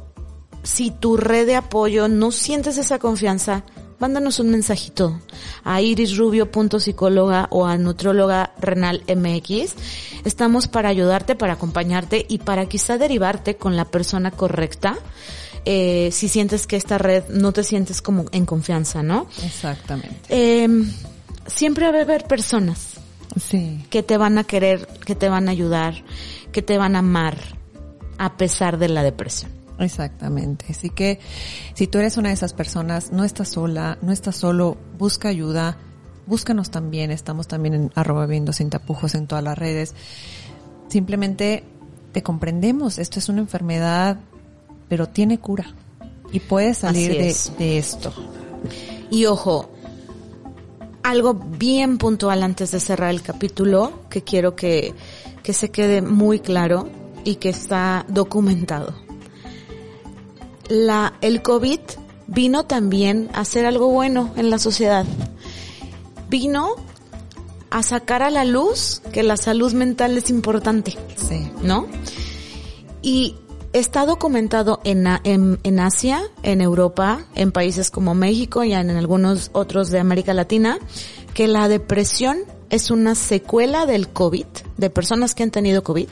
si 0.63 0.93
tu 0.93 1.17
red 1.17 1.47
de 1.47 1.57
apoyo 1.57 2.07
no 2.07 2.31
sientes 2.31 2.79
esa 2.79 3.01
confianza, 3.01 3.65
mándanos 4.01 4.41
un 4.41 4.51
mensajito 4.51 5.21
a 5.63 5.81
irisrubio.psicóloga 5.81 7.47
o 7.51 7.67
a 7.67 7.77
nutrióloga 7.79 8.53
renal 8.61 9.03
MX. 9.07 9.75
Estamos 10.25 10.67
para 10.69 10.89
ayudarte, 10.89 11.37
para 11.37 11.53
acompañarte 11.53 12.27
y 12.29 12.39
para 12.39 12.67
quizá 12.67 12.99
derivarte 12.99 13.57
con 13.57 13.77
la 13.77 13.85
persona 13.85 14.31
correcta. 14.33 14.97
eh, 15.67 16.09
si 16.11 16.29
sientes 16.29 16.67
que 16.67 16.77
esta 16.77 16.97
red 16.97 17.25
no 17.29 17.53
te 17.53 17.63
sientes 17.65 18.01
como 18.01 18.25
en 18.33 18.47
confianza, 18.47 19.03
¿no? 19.03 19.27
Exactamente. 19.45 20.17
Eh, 20.31 20.67
siempre 21.47 21.91
va 21.93 21.99
a 21.99 22.03
haber 22.03 22.25
personas 22.25 22.95
Sí. 23.39 23.85
que 23.91 24.03
te 24.03 24.17
van 24.17 24.39
a 24.39 24.45
querer, 24.45 24.87
que 25.05 25.15
te 25.15 25.29
van 25.29 25.49
a 25.49 25.51
ayudar, 25.53 26.03
que 26.51 26.63
te 26.63 26.79
van 26.79 26.97
a 26.97 27.01
amar 27.01 27.37
a 28.17 28.39
pesar 28.39 28.79
de 28.79 28.89
la 28.89 29.03
depresión. 29.03 29.51
Exactamente. 29.81 30.67
Así 30.71 30.91
que 30.91 31.19
si 31.75 31.87
tú 31.87 31.99
eres 31.99 32.17
una 32.17 32.29
de 32.29 32.35
esas 32.35 32.53
personas, 32.53 33.13
no 33.13 33.25
estás 33.25 33.49
sola, 33.49 33.99
no 34.03 34.13
estás 34.13 34.37
solo, 34.37 34.77
busca 34.99 35.29
ayuda, 35.29 35.79
búscanos 36.27 36.71
también, 36.71 37.11
estamos 37.11 37.49
también 37.49 37.75
en 37.75 37.93
arroba 37.95 38.27
viendo 38.27 38.53
sin 38.53 38.71
tapujos 38.71 39.15
en 39.15 39.27
todas 39.27 39.43
las 39.43 39.59
redes. 39.59 39.95
Simplemente 40.89 41.65
te 42.13 42.23
comprendemos, 42.23 42.99
esto 42.99 43.19
es 43.19 43.29
una 43.29 43.41
enfermedad, 43.41 44.19
pero 44.89 45.09
tiene 45.09 45.39
cura 45.39 45.75
y 46.33 46.41
puedes 46.41 46.79
salir 46.79 47.13
de 47.13 47.79
esto. 47.79 48.13
Y 49.11 49.27
ojo, 49.27 49.71
algo 51.03 51.35
bien 51.35 51.99
puntual 51.99 52.43
antes 52.43 52.71
de 52.71 52.81
cerrar 52.81 53.11
el 53.11 53.23
capítulo 53.23 54.03
que 54.11 54.23
quiero 54.23 54.55
que, 54.55 54.95
que 55.43 55.53
se 55.53 55.71
quede 55.71 56.03
muy 56.03 56.41
claro 56.41 56.89
y 57.25 57.37
que 57.37 57.49
está 57.49 58.05
documentado. 58.09 59.10
La, 60.71 61.13
el 61.21 61.43
COVID 61.43 61.81
vino 62.29 62.65
también 62.65 63.29
a 63.35 63.41
hacer 63.41 63.67
algo 63.67 63.89
bueno 63.89 64.33
en 64.37 64.49
la 64.49 64.59
sociedad. 64.59 65.05
Vino 66.31 66.77
a 67.71 67.83
sacar 67.83 68.23
a 68.23 68.31
la 68.31 68.45
luz 68.45 69.03
que 69.13 69.23
la 69.23 69.37
salud 69.37 69.73
mental 69.75 70.17
es 70.17 70.31
importante. 70.31 70.97
Sí. 71.17 71.51
¿no? 71.63 71.87
Y 73.03 73.37
está 73.73 74.07
documentado 74.07 74.81
en, 74.85 75.07
en, 75.25 75.59
en 75.63 75.81
Asia, 75.81 76.23
en 76.43 76.61
Europa, 76.61 77.25
en 77.35 77.53
países 77.53 77.91
como 77.91 78.15
México 78.15 78.65
y 78.65 78.73
en 78.73 78.91
algunos 78.91 79.51
otros 79.53 79.91
de 79.91 79.99
América 79.99 80.35
Latina, 80.35 80.79
que 81.35 81.49
la 81.49 81.69
depresión 81.69 82.39
es 82.71 82.91
una 82.91 83.15
secuela 83.15 83.87
del 83.87 84.09
COVID, 84.09 84.47
de 84.77 84.91
personas 84.91 85.35
que 85.35 85.43
han 85.43 85.51
tenido 85.51 85.83
COVID. 85.83 86.09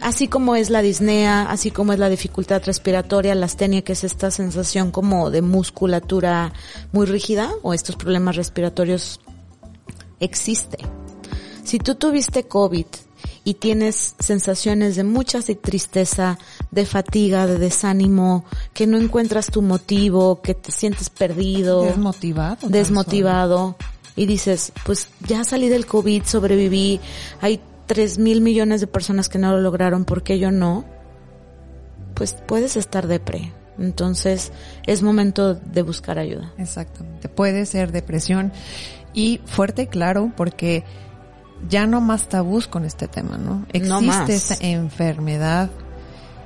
Así 0.00 0.28
como 0.28 0.56
es 0.56 0.70
la 0.70 0.82
disnea, 0.82 1.50
así 1.50 1.70
como 1.70 1.92
es 1.92 1.98
la 1.98 2.08
dificultad 2.08 2.62
respiratoria, 2.64 3.34
la 3.34 3.46
astenia, 3.46 3.82
que 3.82 3.92
es 3.92 4.04
esta 4.04 4.30
sensación 4.30 4.90
como 4.90 5.30
de 5.30 5.40
musculatura 5.40 6.52
muy 6.92 7.06
rígida 7.06 7.52
o 7.62 7.74
estos 7.74 7.96
problemas 7.96 8.36
respiratorios 8.36 9.20
existe. 10.20 10.78
Si 11.62 11.78
tú 11.78 11.94
tuviste 11.94 12.44
COVID 12.44 12.86
y 13.44 13.54
tienes 13.54 14.14
sensaciones 14.18 14.96
de 14.96 15.04
mucha 15.04 15.40
tristeza, 15.42 16.38
de 16.70 16.86
fatiga, 16.86 17.46
de 17.46 17.58
desánimo, 17.58 18.44
que 18.72 18.86
no 18.86 18.98
encuentras 18.98 19.46
tu 19.46 19.62
motivo, 19.62 20.40
que 20.42 20.54
te 20.54 20.72
sientes 20.72 21.10
perdido, 21.10 21.82
Desmotivado. 21.82 22.68
desmotivado, 22.68 23.76
y 24.16 24.26
dices, 24.26 24.72
pues 24.84 25.08
ya 25.26 25.44
salí 25.44 25.68
del 25.68 25.86
COVID, 25.86 26.24
sobreviví, 26.24 27.00
hay 27.40 27.60
tres 27.86 28.18
mil 28.18 28.40
millones 28.40 28.80
de 28.80 28.86
personas 28.86 29.28
que 29.28 29.38
no 29.38 29.52
lo 29.52 29.60
lograron, 29.60 30.04
¿por 30.04 30.22
qué 30.22 30.38
yo 30.38 30.50
no? 30.50 30.84
Pues 32.14 32.34
puedes 32.46 32.76
estar 32.76 33.06
depre. 33.06 33.52
Entonces 33.78 34.52
es 34.86 35.02
momento 35.02 35.54
de 35.54 35.82
buscar 35.82 36.18
ayuda. 36.18 36.52
Exactamente. 36.58 37.28
Puede 37.28 37.66
ser 37.66 37.90
depresión 37.92 38.52
y 39.12 39.40
fuerte 39.46 39.82
y 39.82 39.86
claro 39.86 40.32
porque 40.36 40.84
ya 41.68 41.86
no 41.86 42.00
más 42.00 42.28
tabús 42.28 42.68
con 42.68 42.84
este 42.84 43.08
tema, 43.08 43.36
¿no? 43.36 43.66
Existe 43.72 43.88
No 43.88 44.00
más. 44.00 44.28
esta 44.28 44.56
enfermedad 44.64 45.70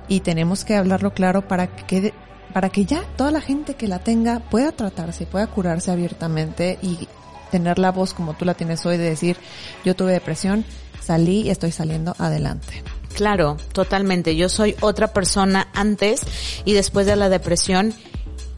y 0.09 0.20
tenemos 0.20 0.64
que 0.64 0.77
hablarlo 0.77 1.12
claro 1.12 1.46
para 1.46 1.66
que 1.66 2.14
para 2.53 2.70
que 2.70 2.87
ya 2.87 3.03
toda 3.16 3.31
la 3.31 3.42
gente 3.42 3.74
que 3.74 3.88
la 3.88 3.98
tenga 3.98 4.40
pueda 4.40 4.72
tratarse, 4.72 5.27
pueda 5.27 5.46
curarse 5.48 5.90
abiertamente 5.90 6.79
y 6.81 7.07
tener 7.51 7.79
la 7.79 7.92
voz 7.92 8.14
como 8.14 8.35
tú 8.35 8.46
la 8.46 8.55
tienes 8.55 8.85
hoy 8.87 8.96
de 8.96 9.05
decir, 9.05 9.37
yo 9.85 9.94
tuve 9.94 10.12
depresión, 10.12 10.64
salí 11.09 11.40
y 11.40 11.51
estoy 11.51 11.73
saliendo 11.73 12.14
adelante. 12.18 12.85
Claro, 13.14 13.57
totalmente. 13.73 14.37
Yo 14.37 14.51
soy 14.51 14.77
otra 14.81 15.14
persona 15.14 15.68
antes 15.73 16.21
y 16.66 16.75
después 16.75 17.07
de 17.07 17.16
la 17.16 17.31
depresión. 17.31 17.94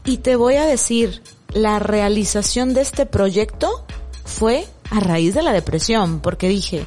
Y 0.03 0.17
te 0.17 0.35
voy 0.35 0.55
a 0.55 0.65
decir, 0.65 1.23
la 1.53 1.79
realización 1.79 2.73
de 2.73 2.81
este 2.81 3.05
proyecto 3.05 3.85
fue 4.25 4.67
a 4.89 4.99
raíz 4.99 5.33
de 5.33 5.43
la 5.43 5.53
depresión, 5.53 6.19
porque 6.19 6.49
dije, 6.49 6.85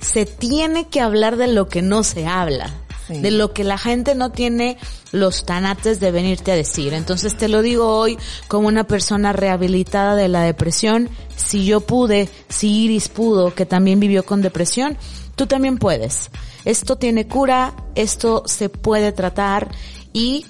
se 0.00 0.24
tiene 0.24 0.88
que 0.88 1.02
hablar 1.02 1.36
de 1.36 1.48
lo 1.48 1.68
que 1.68 1.82
no 1.82 2.02
se 2.02 2.26
habla, 2.26 2.72
Sí. 3.10 3.20
de 3.20 3.30
lo 3.32 3.52
que 3.52 3.64
la 3.64 3.76
gente 3.76 4.14
no 4.14 4.30
tiene 4.30 4.78
los 5.12 5.44
tanates 5.44 5.98
de 5.98 6.10
venirte 6.12 6.52
a 6.52 6.56
decir. 6.56 6.94
Entonces 6.94 7.36
te 7.36 7.48
lo 7.48 7.60
digo 7.62 7.88
hoy 7.96 8.16
como 8.48 8.68
una 8.68 8.84
persona 8.84 9.32
rehabilitada 9.32 10.14
de 10.14 10.28
la 10.28 10.42
depresión. 10.42 11.08
Si 11.36 11.64
yo 11.64 11.80
pude, 11.80 12.28
si 12.48 12.84
Iris 12.84 13.08
pudo, 13.08 13.54
que 13.54 13.66
también 13.66 13.98
vivió 13.98 14.24
con 14.24 14.42
depresión, 14.42 14.96
tú 15.34 15.46
también 15.46 15.78
puedes. 15.78 16.30
Esto 16.64 16.96
tiene 16.96 17.26
cura, 17.26 17.74
esto 17.94 18.44
se 18.46 18.68
puede 18.68 19.12
tratar 19.12 19.70
y 20.12 20.46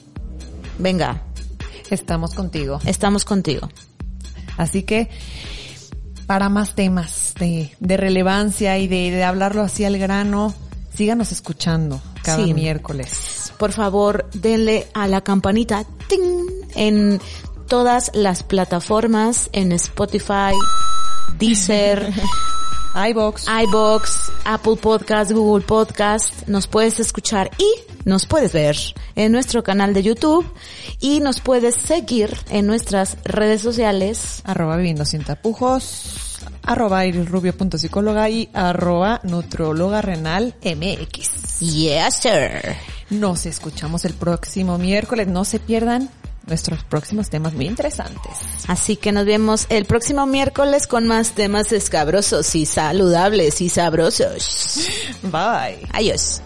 venga, 0.78 1.22
Estamos 1.90 2.34
contigo. 2.34 2.78
estamos 2.84 3.24
contigo. 3.24 3.68
Así 4.56 4.82
que 4.82 5.08
para 6.26 6.48
más 6.48 6.74
temas 6.74 7.34
de, 7.40 7.72
de 7.80 7.96
relevancia 7.96 8.78
y 8.78 8.86
de, 8.86 9.10
de 9.10 9.24
hablarlo 9.24 9.62
así 9.62 9.84
al 9.84 9.98
grano, 9.98 10.54
síganos 11.00 11.32
escuchando 11.32 11.98
cada 12.22 12.44
Sí. 12.44 12.52
miércoles. 12.52 13.54
Por 13.58 13.72
favor, 13.72 14.28
denle 14.34 14.86
a 14.92 15.08
la 15.08 15.22
campanita 15.22 15.86
¡ting! 16.08 16.46
en 16.74 17.18
todas 17.68 18.10
las 18.12 18.42
plataformas, 18.42 19.48
en 19.54 19.72
Spotify, 19.72 20.52
Deezer, 21.38 22.12
iBox. 23.10 23.46
iBox, 23.64 24.30
Apple 24.44 24.76
Podcast, 24.76 25.32
Google 25.32 25.64
Podcast. 25.64 26.46
Nos 26.48 26.66
puedes 26.66 27.00
escuchar 27.00 27.50
y 27.56 27.66
nos 28.04 28.26
puedes 28.26 28.52
ver 28.52 28.76
en 29.16 29.32
nuestro 29.32 29.62
canal 29.62 29.94
de 29.94 30.02
YouTube 30.02 30.44
y 30.98 31.20
nos 31.20 31.40
puedes 31.40 31.76
seguir 31.76 32.36
en 32.50 32.66
nuestras 32.66 33.16
redes 33.24 33.62
sociales. 33.62 34.42
arroba 34.44 34.76
viviendo 34.76 35.06
sin 35.06 35.24
tapujos, 35.24 36.29
arroba 36.62 37.06
irisrubio.psicóloga 37.06 38.28
y 38.28 38.48
arroba 38.52 39.20
nutróloga 39.24 40.02
renal 40.02 40.54
mx. 40.62 41.60
Yes, 41.60 42.14
sir. 42.14 42.76
Nos 43.10 43.46
escuchamos 43.46 44.04
el 44.04 44.14
próximo 44.14 44.78
miércoles. 44.78 45.26
No 45.26 45.44
se 45.44 45.58
pierdan 45.58 46.10
nuestros 46.46 46.84
próximos 46.84 47.30
temas 47.30 47.54
muy 47.54 47.66
interesantes. 47.66 48.32
Así 48.66 48.96
que 48.96 49.12
nos 49.12 49.24
vemos 49.24 49.66
el 49.68 49.84
próximo 49.84 50.26
miércoles 50.26 50.86
con 50.86 51.06
más 51.06 51.32
temas 51.32 51.72
escabrosos 51.72 52.54
y 52.54 52.66
saludables 52.66 53.60
y 53.60 53.68
sabrosos. 53.68 54.88
Bye. 55.22 55.86
Adiós. 55.92 56.42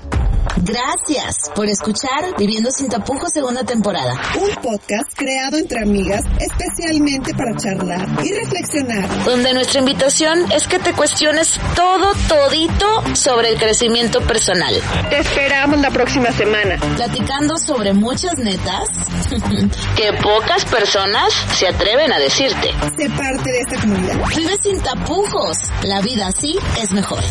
Gracias 0.63 1.51
por 1.55 1.69
escuchar 1.69 2.37
Viviendo 2.39 2.71
sin 2.71 2.89
tapujos 2.89 3.33
segunda 3.33 3.65
temporada. 3.65 4.15
Un 4.41 4.55
podcast 4.63 5.13
creado 5.15 5.57
entre 5.57 5.83
amigas 5.83 6.23
especialmente 6.39 7.35
para 7.35 7.57
charlar 7.57 8.07
y 8.25 8.33
reflexionar. 8.33 9.25
Donde 9.25 9.53
nuestra 9.55 9.81
invitación 9.81 10.51
es 10.53 10.67
que 10.67 10.79
te 10.79 10.93
cuestiones 10.93 11.59
todo, 11.75 12.13
todito 12.29 13.15
sobre 13.15 13.51
el 13.51 13.59
crecimiento 13.59 14.21
personal. 14.23 14.75
Te 15.11 15.19
esperamos 15.19 15.81
la 15.81 15.91
próxima 15.91 16.31
semana. 16.33 16.77
Platicando 16.97 17.59
sobre 17.59 17.93
muchas 17.93 18.37
netas 18.39 18.89
que 19.97 20.13
pocas 20.23 20.65
personas 20.65 21.33
se 21.55 21.69
atreven 21.69 22.13
a 22.13 22.19
decirte. 22.19 22.71
Sé 22.97 23.09
parte 23.11 23.51
de 23.51 23.61
esta 23.61 23.81
comunidad. 23.81 24.29
Vive 24.37 24.57
sin 24.63 24.81
tapujos. 24.81 25.59
La 25.83 26.01
vida 26.01 26.29
así 26.29 26.57
es 26.81 26.93
mejor. 26.93 27.23